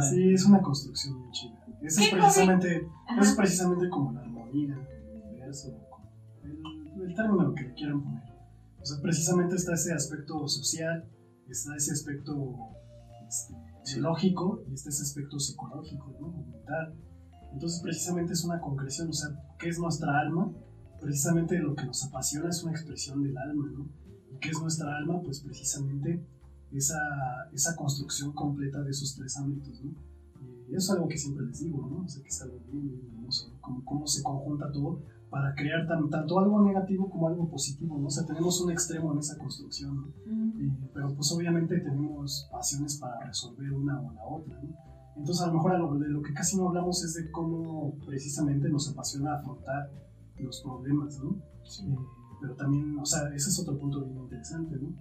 [0.10, 1.66] Sí, es una construcción muy chida.
[1.82, 5.78] Eso es ¿Qué precisamente, eso es precisamente como la armonía del universo,
[6.44, 8.24] el, el término que le quieran poner.
[8.82, 11.10] O sea, precisamente está ese aspecto social,
[11.48, 12.56] está ese aspecto
[13.28, 16.32] este, lógico y está ese aspecto psicológico, ¿no?
[16.32, 16.96] Mental.
[17.54, 20.52] Entonces, precisamente es una concreción, o sea, ¿qué es nuestra alma?
[21.02, 23.88] Precisamente lo que nos apasiona es una expresión del alma, ¿no?
[24.32, 25.22] ¿Y qué es nuestra alma?
[25.22, 26.24] Pues precisamente
[26.72, 26.98] esa,
[27.54, 29.92] esa construcción completa de esos tres ámbitos, ¿no?
[30.70, 32.04] Y eso es algo que siempre les digo, ¿no?
[32.06, 33.62] O sea, que es algo bien, bien hermoso, ¿no?
[33.62, 38.08] Cómo, cómo se conjunta todo para crear tan- tanto algo negativo como algo positivo, ¿no?
[38.08, 40.08] O sea, tenemos un extremo en esa construcción, ¿no?
[40.62, 44.70] Eh, pero pues obviamente tenemos pasiones para resolver una o la otra, ¿no?
[45.16, 47.94] Entonces a lo mejor a lo, de lo que casi no hablamos es de cómo
[48.06, 49.92] precisamente nos apasiona afrontar
[50.40, 51.36] los problemas, ¿no?
[51.64, 51.84] Sí.
[51.88, 51.96] Eh,
[52.42, 54.94] pero también, o sea, ese es otro punto bien interesante, ¿no?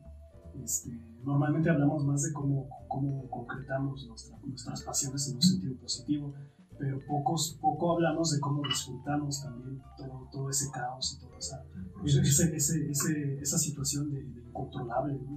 [0.62, 0.90] Este,
[1.24, 6.34] normalmente hablamos más de cómo, cómo concretamos nuestra- nuestras pasiones en un sentido positivo,
[6.78, 11.64] pero pocos, poco hablamos de cómo disfrutamos también todo, todo ese caos y toda esa,
[12.04, 15.36] ese, ese, ese- esa situación de, de incontrolable, ¿no?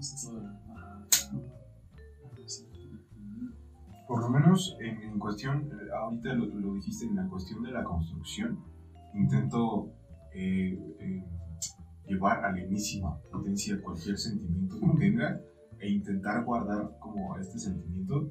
[2.31, 2.67] Algo así.
[4.07, 7.71] Por lo menos en, en cuestión, eh, ahorita lo, lo dijiste, en la cuestión de
[7.71, 8.59] la construcción,
[9.13, 9.89] intento
[10.33, 11.25] eh, eh,
[12.07, 15.41] llevar a la enésima potencia cualquier sentimiento que tenga
[15.81, 18.29] e intentar guardar como este sentimiento.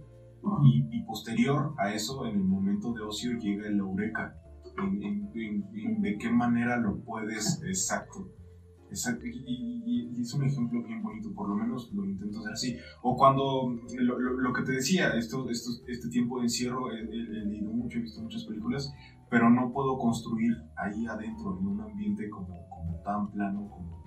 [0.65, 4.35] Y, y posterior a eso, en el momento de ocio llega el eureka,
[4.79, 5.03] en,
[5.35, 8.29] en- en- de qué manera lo puedes, exacto.
[8.89, 12.77] Exacto, y, y- es un ejemplo bien bonito, por lo menos lo intento hacer así.
[13.03, 17.01] O cuando, lo, lo- lo que te decía, esto, esto, este tiempo de encierro, he,
[17.01, 18.91] he- leído mucho, he visto muchas películas,
[19.31, 24.00] pero no puedo construir ahí adentro, en un ambiente como, como tan plano, como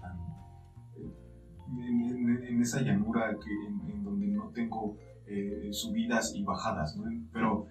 [1.80, 4.96] En, en- en esa llanura que, en, en donde no tengo
[5.26, 7.04] eh, subidas y bajadas, ¿no?
[7.32, 7.66] Pero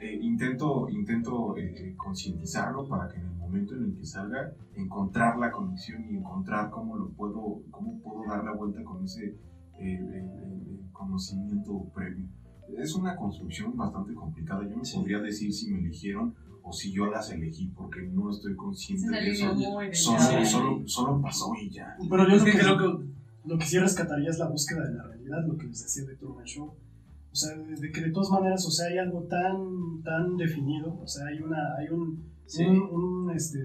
[0.00, 5.36] eh, intento intento eh, concientizarlo para que en el momento en el que salga, encontrar
[5.38, 9.34] la conexión y encontrar cómo lo puedo, cómo puedo dar la vuelta con ese
[9.78, 12.26] eh, conocimiento previo.
[12.78, 14.66] Es una construcción bastante complicada.
[14.68, 14.96] Yo no Sí.
[14.96, 19.06] podría decir si me eligieron o si yo las elegí, porque no estoy Es consciente
[19.08, 19.54] una de eso.
[19.92, 21.96] Solo, solo, solo pasó y ya.
[22.08, 23.04] Pero yo Es que que, creo que
[23.44, 26.16] lo que sí rescataría es la búsqueda de la realidad, lo que les decía de
[26.16, 26.74] Truman Show.
[27.32, 31.06] O sea, de, que de todas maneras, o sea, hay algo tan, tan definido, o
[31.06, 32.64] sea, hay, una, hay un, Sí.
[32.64, 33.58] un, un, este,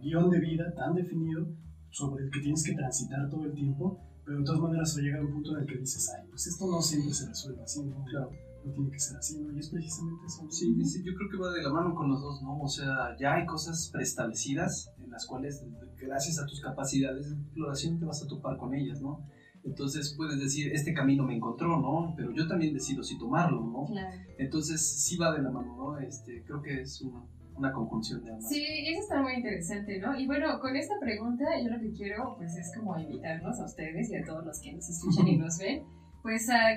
[0.00, 1.48] guion de vida tan definido
[1.90, 5.02] sobre el que tienes que transitar todo el tiempo, pero de todas maneras va a
[5.04, 7.82] llegar un punto en el que dices, ay, pues esto no siempre se resuelve así,
[7.84, 8.04] ¿no?
[8.04, 8.30] Claro.
[8.66, 9.52] No tiene que ser así, ¿no?
[9.52, 10.44] Y es precisamente eso.
[10.44, 10.50] ¿no?
[10.50, 12.58] Sí, sí, yo creo que va de la mano con los dos, ¿no?
[12.58, 15.64] O sea, ya hay cosas preestablecidas en las cuales,
[15.96, 19.24] gracias a tus capacidades de exploración, te vas a topar con ellas, ¿no?
[19.64, 22.14] Entonces puedes decir, este camino me encontró, ¿no?
[22.16, 23.84] Pero yo también decido si tomarlo, ¿no?
[23.86, 24.16] Claro.
[24.38, 25.98] Entonces sí va de la mano, ¿no?
[25.98, 27.24] Este, creo que es una,
[27.56, 28.48] una conjunción de ambas.
[28.48, 30.18] Sí, y eso está muy interesante, ¿no?
[30.18, 34.10] Y bueno, con esta pregunta yo lo que quiero pues es como invitarlos a ustedes
[34.10, 35.84] y a todos los que nos escuchan y nos ven,
[36.26, 36.70] pues a,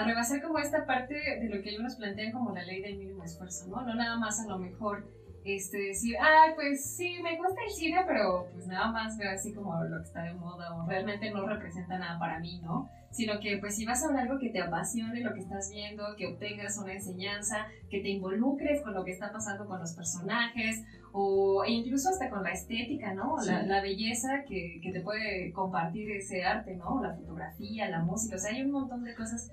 [0.00, 2.98] a rebasar como esta parte de lo que ellos nos plantean como la ley del
[2.98, 3.82] mínimo esfuerzo, ¿no?
[3.82, 5.06] No nada más a lo mejor
[5.54, 9.54] este, decir, ah, pues sí, me gusta el cine, pero pues nada más veo así
[9.54, 12.90] como lo que está de moda o realmente no representa nada para mí, ¿no?
[13.10, 16.04] Sino que pues si vas a ver algo que te apasione lo que estás viendo,
[16.16, 20.84] que obtengas una enseñanza, que te involucres con lo que está pasando con los personajes,
[21.12, 23.36] o e incluso hasta con la estética, ¿no?
[23.46, 27.00] La, la belleza que, que te puede compartir ese arte, ¿no?
[27.02, 29.50] La fotografía, la música, o sea, hay un montón de cosas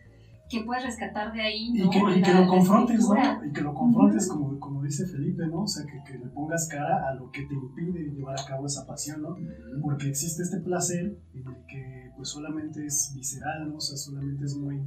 [0.50, 1.89] que puedes rescatar de ahí, Y ¿no?
[1.89, 3.00] que, y que la lo confrontes.
[3.00, 3.46] ¿no?
[3.46, 5.62] Y que lo confrontes, como, como dice Felipe, ¿no?
[5.64, 8.66] O sea, que, que le pongas cara a lo que te impide llevar a cabo
[8.68, 9.36] esa pasión, ¿no?
[9.82, 13.78] Porque existe este placer en el que pues solamente es visceral, ¿no?
[13.78, 14.80] O sea, solamente es muy,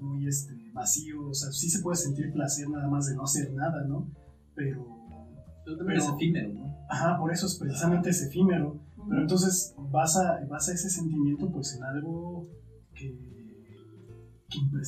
[0.00, 3.50] muy este, vacío, o sea, sí se puede sentir placer nada más de no hacer
[3.54, 4.10] nada, ¿no?
[4.54, 4.86] Pero,
[5.64, 6.76] Pero también es Pero- efímero, ¿no?
[6.90, 8.78] ajá, por eso es precisamente es efímero,
[9.08, 12.46] pero entonces basa, basa ese sentimiento pues en algo
[12.94, 13.35] que,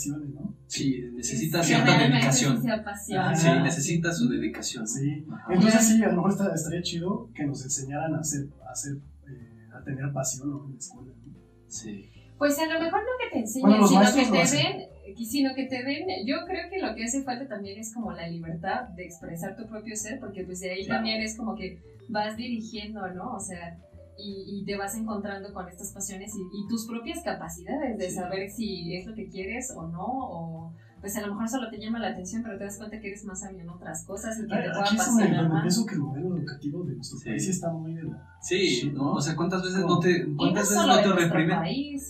[0.06, 0.54] ¿no?
[0.66, 2.62] Sí, necesita Es que cierta dedicación.
[2.62, 3.34] sí apasiona.
[3.36, 4.86] Sí, necesita su dedicación.
[4.86, 5.26] Sí.
[5.30, 5.54] Ajá.
[5.54, 8.96] Entonces sí, a lo mejor está- estaría chido que nos enseñaran a hacer, a hacer,
[9.28, 10.64] eh, a tener pasión ¿no?
[10.66, 11.12] en la escuela.
[11.26, 11.34] ¿no?
[11.66, 12.08] Sí.
[12.38, 14.88] Pues a lo mejor no que te enseñen, Bueno, sino que te den,
[15.26, 18.28] sino que te den, yo creo que lo que hace falta también es como la
[18.28, 20.98] libertad de expresar tu propio ser, porque pues de ahí Claro.
[20.98, 23.34] también es como que vas dirigiendo, ¿no?
[23.34, 23.76] O sea,
[24.18, 28.16] y, y te vas encontrando con estas pasiones y, y tus propias capacidades de Sí.
[28.16, 31.78] saber si es lo que quieres o no, o pues a lo mejor solo te
[31.78, 34.42] llama la atención, pero te das cuenta que eres más sabio en otras cosas y
[34.42, 35.62] que te pueda apasionar más.
[35.62, 37.28] pienso que el modelo educativo de nuestro Sí.
[37.28, 38.36] país está muy de la...
[38.42, 39.04] Sí, ¿no?
[39.04, 39.12] ¿no?
[39.12, 41.58] O sea, ¿cuántas veces no te, no cuántas veces no te reprimen?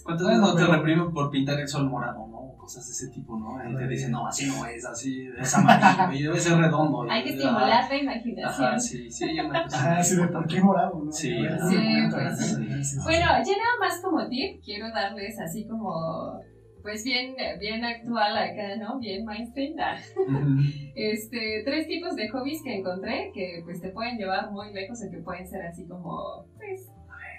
[0.04, 2.47] ¿Cuántas veces no te pero- reprimen por pintar el sol morado, no?
[2.68, 3.56] Cosas de ese tipo, ¿no?
[3.66, 7.10] Y te dicen, no, así no es, así es amarillo y debe ser redondo.
[7.10, 8.66] Hay que ah, estimular la imaginación.
[8.66, 9.76] Ajá, sí, sí, una cosa.
[9.78, 11.10] Ajá, sí, de por qué morado, ¿no?
[11.10, 11.78] Sí, Sí,
[12.12, 12.36] pues, ¿no?
[12.36, 12.84] sí.
[12.84, 12.96] Sí.
[13.02, 16.42] Bueno, ya nada más como tip, quiero darles así como,
[16.82, 18.98] pues bien, bien actual acá, ¿no?
[18.98, 19.72] Bien mainstream.
[19.80, 19.96] ah.
[20.18, 20.60] Ujú.
[20.94, 25.10] Este, tres tipos de hobbies que encontré que pues te pueden llevar muy lejos o
[25.10, 26.86] que pueden ser así como, pues,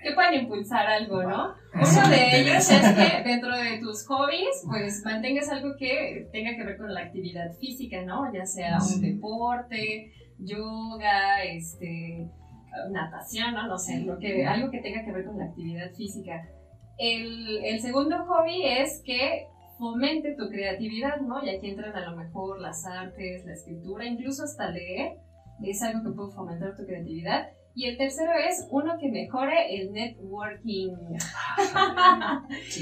[0.02, 1.54] que pueden impulsar algo, ¿no?
[1.74, 6.64] Uno de ellos es que dentro de tus hobbies, pues mantengas algo que tenga que
[6.64, 8.32] ver con la actividad física, ¿no?
[8.34, 12.28] Ya sea un deporte, yoga, este,
[12.92, 13.68] natación, ¿no?
[13.68, 16.48] No sé, lo que, algo que tenga que ver con la actividad física.
[16.98, 19.48] El, el segundo hobby es que
[19.78, 21.44] fomente tu creatividad, ¿no?
[21.44, 25.14] Y aquí entran a lo mejor las artes, la escritura, incluso hasta leer.
[25.64, 27.50] Es algo que puede fomentar tu creatividad.
[27.76, 30.90] Y el tercero es uno que mejore el networking.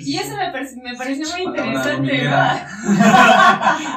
[0.06, 2.18] Y eso me, parec- me pareció muy interesante.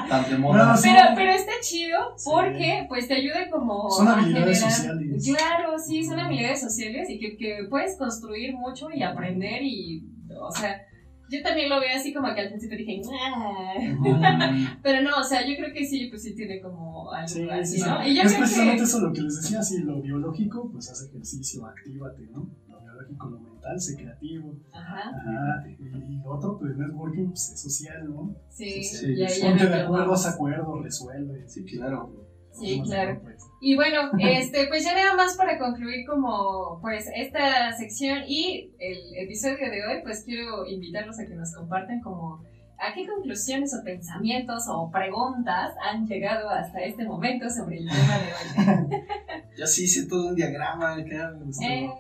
[0.09, 0.41] Tan.
[0.43, 0.89] No, sí.
[0.93, 2.29] Pero, pero está chido Sí.
[2.31, 5.25] porque pues te ayuda como Son a habilidades generar- sociales.
[5.37, 10.05] Claro, sí, son habilidades sociales y que, que puedes construir mucho y aprender y,
[10.39, 10.83] o sea,
[11.31, 13.01] yo también lo veo así como que al principio dije,
[13.35, 13.75] "Ah".
[14.83, 17.77] Pero no, o sea, yo creo que sí, pues sí tiene como algo Sí, así,
[17.77, 17.89] sí, sí.
[17.89, 18.07] ¿no?
[18.07, 18.83] Y yo es creo precisamente que...
[18.85, 22.51] eso lo que les decía, sí, lo biológico, pues haz ejercicio, actívate, ¿no?
[22.69, 24.55] Lo biológico, lo mental, sé creativo.
[24.73, 25.65] Ajá, Ajá.
[25.69, 28.35] Y, y lo otro, pues networking, pues es social, ¿no?
[28.49, 31.49] sí, Sí, y ahí ya Ponte de acuerdo, haz acuerdos, resuelve.
[31.49, 32.13] Sí, claro.
[32.53, 33.21] Sí, claro.
[33.61, 39.17] Y bueno, este, pues ya nada más para concluir como pues esta sección y el
[39.17, 42.43] episodio de hoy, pues quiero invitarlos a que nos compartan como
[42.81, 48.19] a qué conclusiones o pensamientos o preguntas han llegado hasta este momento sobre el tema
[48.19, 49.03] de hoy.
[49.59, 50.93] Yo sí hice todo un diagrama.
[50.95, 51.63] acá, me gustó.
[51.65, 51.91] Eh,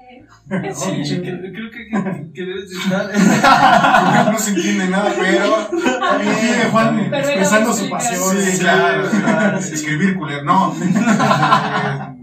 [1.05, 4.33] Sí, creo, creo que, que, que debes de estar.
[4.33, 8.37] no se entiende nada, pero tiene Juan Pero expresando su pasión.
[8.37, 9.63] Sí, Sí, claro, sí, claro.
[9.63, 9.75] sí.
[9.75, 10.45] Escribir culero.
[10.45, 10.75] No.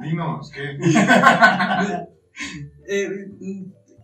[0.01, 0.77] Dinos, ¿qué?
[2.89, 3.09] Eh,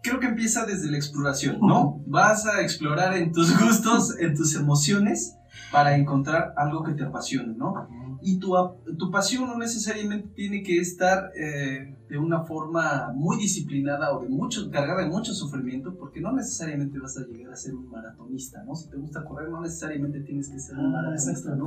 [0.03, 2.03] creo que empieza desde la exploración, ¿no?
[2.05, 5.37] Vas a explorar en tus gustos, en tus emociones,
[5.71, 7.87] para encontrar algo que te apasione, ¿no?
[8.23, 8.55] Y tu,
[8.97, 14.29] tu pasión no necesariamente tiene que estar eh, de una forma muy disciplinada o de
[14.29, 18.63] mucho, cargada de mucho sufrimiento, porque no necesariamente vas a llegar a ser un maratonista,
[18.63, 18.75] ¿no?
[18.75, 21.65] Si te gusta correr, no necesariamente tienes que ser un Ah, maratonista, ¿no?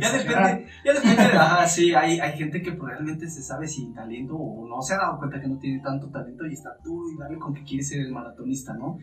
[0.00, 3.92] Ya depende, ya depende de, ah, sí, hay, hay gente que realmente se sabe sin
[3.92, 7.10] talento o no se ha dado cuenta que no tiene tanto talento y está tú
[7.10, 8.98] y dale con que quiere ser el maratonista, ¿no?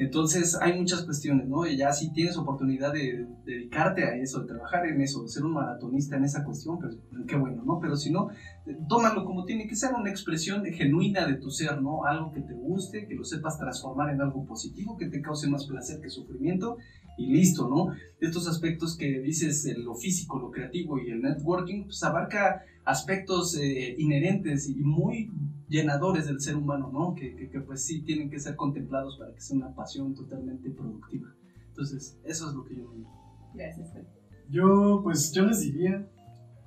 [0.00, 1.66] Entonces hay muchas cuestiones, ¿no?
[1.66, 5.44] Y ya si tienes oportunidad de dedicarte a eso, de trabajar en eso, de ser
[5.44, 6.96] un maratonista en esa cuestión, pues
[7.28, 7.78] qué bueno, ¿no?
[7.80, 8.30] Pero si no,
[8.66, 12.06] eh, tómalo como tiene que ser, una expresión genuina de tu ser, ¿no?
[12.06, 15.66] Algo que te guste, que lo sepas transformar en algo positivo, que te cause más
[15.66, 16.78] placer que sufrimiento
[17.18, 17.94] y listo, ¿no?
[18.20, 23.54] estos aspectos que dices, eh, lo físico, lo creativo y el networking, pues abarca aspectos
[23.56, 25.30] eh, inherentes y muy
[25.70, 27.14] llenadores del ser humano, ¿no?
[27.14, 30.68] Que, que, que, pues sí tienen que ser contemplados para que sea una pasión totalmente
[30.70, 31.28] productiva.
[31.68, 33.08] Entonces, eso es lo que yo digo.
[33.54, 33.90] Gracias.
[33.92, 34.06] Fer.
[34.50, 36.06] Yo, pues, yo les diría,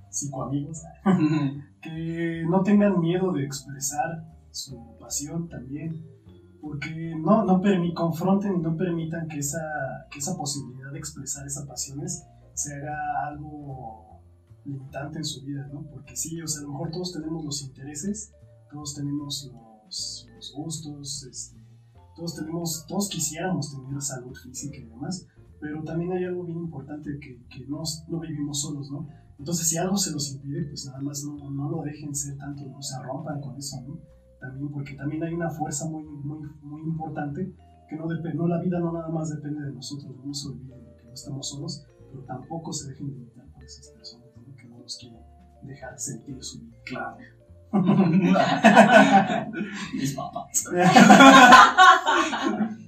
[0.09, 0.81] psicoamigos,
[1.81, 6.05] que no tengan miedo de expresar su pasión también,
[6.61, 9.59] porque no, no permi- confronten y no permitan que esa,
[10.09, 12.23] que esa posibilidad de expresar esas pasiones
[12.53, 14.21] se haga algo
[14.63, 15.83] limitante en su vida, ¿no?
[15.91, 18.31] Porque sí, o sea, a lo mejor todos tenemos los intereses,
[18.73, 19.51] todos tenemos
[19.85, 21.57] los, los gustos, este,
[22.15, 25.27] todos tenemos, todos quisiéramos tener salud física y demás,
[25.61, 29.07] pero también hay algo bien importante que, que no, no vivimos solos, ¿no?
[29.39, 32.65] Entonces, si algo se los impide, pues nada más no, no lo dejen ser tanto,
[32.65, 33.99] no se rompan con eso, ¿no?
[34.39, 37.53] También, porque también hay una fuerza muy, muy, muy importante
[37.87, 40.83] que no depende, no, la vida no nada más depende de nosotros, no se olviden
[40.83, 44.55] de que no estamos solos, pero tampoco se dejen limitar por esas personas, ¿no?
[44.55, 45.21] Que no nos quieren
[45.63, 46.77] dejar sentir su vida.
[46.85, 47.42] Claro.
[49.93, 50.65] Mis papás.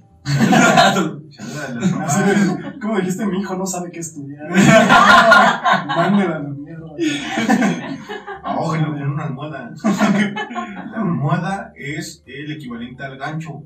[2.80, 4.48] Como dijiste, mi hijo no sabe qué estudiar.
[5.86, 6.86] Mándela a la mierda.
[8.42, 9.70] Ahógenlo con una almohada.
[9.82, 13.62] La almohada es el equivalente al gancho.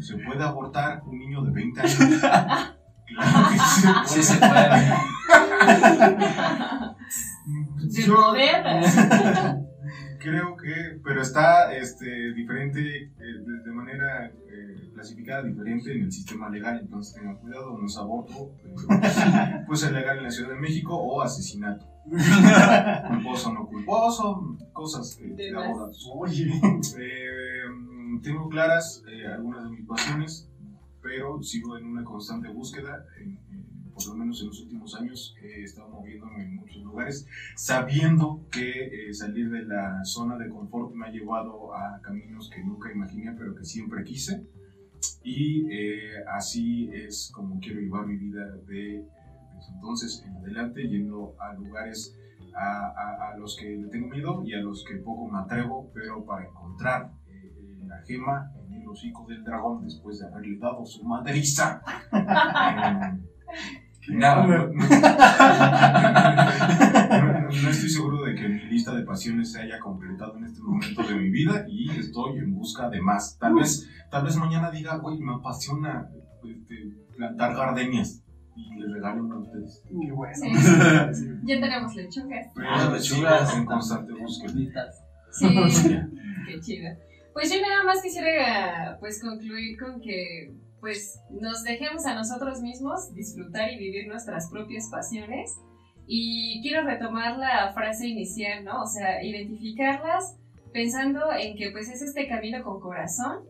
[0.00, 1.94] Se puede abortar un niño de 20 años.
[1.96, 4.68] Claro que sí Sí se se puede.
[4.68, 4.94] puede.
[7.80, 9.58] De Yo moderna.
[10.30, 16.12] creo que, pero está este, diferente, eh, de, de manera eh, clasificada diferente en el
[16.12, 18.52] sistema legal, entonces tengan cuidado, no es aborto,
[19.66, 21.86] puede ser legal en la Ciudad de México o asesinato.
[23.08, 26.10] culposo o no culposo, cosas que De de abogados.
[26.14, 26.50] Oye.
[26.98, 27.62] Eh,
[28.22, 30.48] tengo claras eh, algunas de mis pasiones,
[31.02, 33.04] pero sigo en una constante búsqueda.
[33.20, 33.38] en-
[34.04, 37.26] por lo menos en los últimos años he estado moviéndome en muchos lugares,
[37.56, 42.62] sabiendo que eh, salir de la zona de confort me ha llevado a caminos que
[42.62, 44.46] nunca imaginé, pero que siempre quise.
[45.22, 49.04] Y eh, así es como quiero llevar mi vida de,
[49.54, 52.16] desde entonces en adelante, yendo a lugares
[52.54, 55.90] a, a- a los que le tengo miedo y a los que poco me atrevo,
[55.94, 57.52] pero para encontrar eh,
[57.86, 61.82] la gema en el hocico del dragón después de haberle dado su madriza.
[63.50, 64.72] Eh, Nada, no, no-
[67.42, 70.60] no- no estoy seguro de que mi lista de pasiones se haya completado en este
[70.60, 73.36] momento de mi vida y estoy en busca de más.
[73.38, 76.08] Tal vez, tal vez mañana diga, oye, me apasiona
[76.44, 78.22] este, plantar gardenias
[78.56, 79.82] y le regalo una a ustedes.
[79.88, 80.34] Qué bueno.
[80.34, 80.48] Sí.
[81.44, 82.46] Ya tenemos lechugas.
[82.56, 83.56] Ah, lechugas.
[83.56, 84.52] en constante búsqueda.
[85.30, 85.46] Sí,
[86.46, 86.90] qué chido.
[87.32, 93.14] Pues yo nada más quisiera pues concluir con que pues nos dejemos a nosotros mismos
[93.14, 95.56] disfrutar y vivir nuestras propias pasiones.
[96.06, 98.82] Y quiero retomar la frase inicial, ¿no?
[98.82, 100.36] O sea, identificarlas
[100.72, 103.44] pensando en que pues es este camino con corazón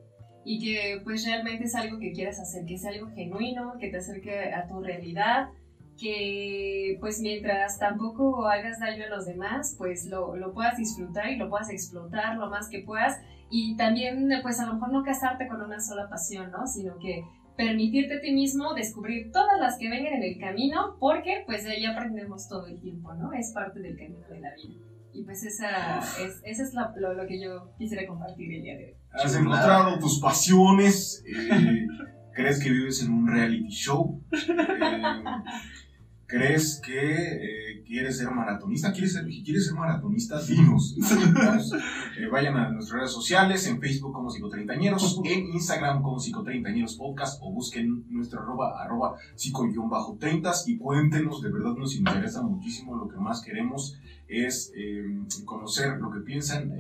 [0.44, 3.98] y que pues realmente es algo que quieras hacer, que es algo genuino, que te
[3.98, 5.50] acerque a tu realidad,
[5.98, 11.36] que pues mientras tampoco hagas daño a los demás, pues lo, lo puedas disfrutar y
[11.36, 13.18] lo puedas explotar lo más que puedas
[13.50, 16.66] y también pues a lo mejor no casarte con una sola pasión, ¿no?
[16.66, 17.22] Sino que
[17.56, 21.72] permitirte a ti mismo descubrir todas las que vengan en el camino porque pues de
[21.72, 23.32] ahí aprendemos todo el tiempo, ¿no?
[23.32, 24.80] Es parte del camino de la vida.
[25.12, 28.76] Y pues esa es, esa es la- lo, lo que yo quisiera compartir el día
[28.76, 28.94] de hoy.
[29.10, 31.24] Has encontrado tus pasiones.
[31.26, 31.86] eh,
[32.34, 34.22] ¿Crees que vives en un reality show?
[34.32, 35.02] Eh,
[36.28, 38.92] ¿Crees que eh, quieres ser maratonista?
[38.92, 40.40] ¿Quieres ser, quieres ser maratonista?
[40.46, 40.94] Dinos.
[42.18, 47.40] Eh, vayan a nuestras redes sociales, en Facebook como Psicotreintañeros, en Instagram como Psicotreintañeros Podcast
[47.42, 53.16] o busquen nuestro arroba, arroba psico-30 y cuéntenos, de verdad nos interesa muchísimo, lo que
[53.16, 53.98] más queremos
[54.28, 55.02] es eh,
[55.46, 56.74] conocer lo que piensan,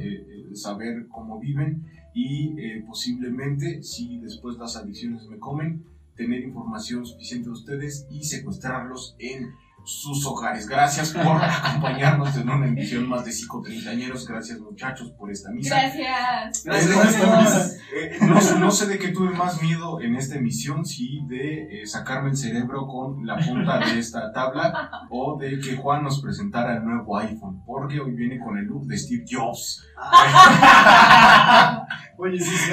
[0.54, 1.86] saber cómo viven
[2.20, 5.84] y eh, posiblemente, si después las adicciones me comen,
[6.18, 9.54] tener información suficiente de ustedes y secuestrarlos en
[9.84, 10.66] sus hogares.
[10.68, 14.26] Gracias por acompañarnos en una emisión más de Psicotreintañeros.
[14.26, 15.76] Gracias muchachos por esta misa.
[15.80, 16.64] Gracias.
[16.64, 17.76] Gracias, Eh, gracias.
[17.96, 21.82] eh, no, sé- no sé de qué tuve más miedo en esta emisión, si de
[21.82, 26.20] eh, sacarme el cerebro con la punta de esta tabla o de que Juan nos
[26.20, 29.82] presentara el nuevo iPhone, porque hoy viene con el look de Steve Jobs.
[32.20, 32.72] Oye, sí, sí, sí,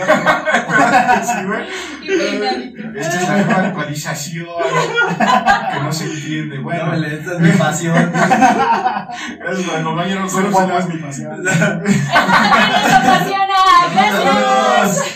[1.46, 1.68] güey.
[2.96, 4.48] Esta es la nueva actualización
[5.72, 6.58] que no se entiende.
[6.58, 7.96] Bueno, no, esta es mi pasión.
[7.96, 11.44] es la compañera, no solo es mi pasión.
[11.44, 11.62] ¡Nos
[12.92, 13.54] apasiona!
[13.94, 15.16] ¡Gracias!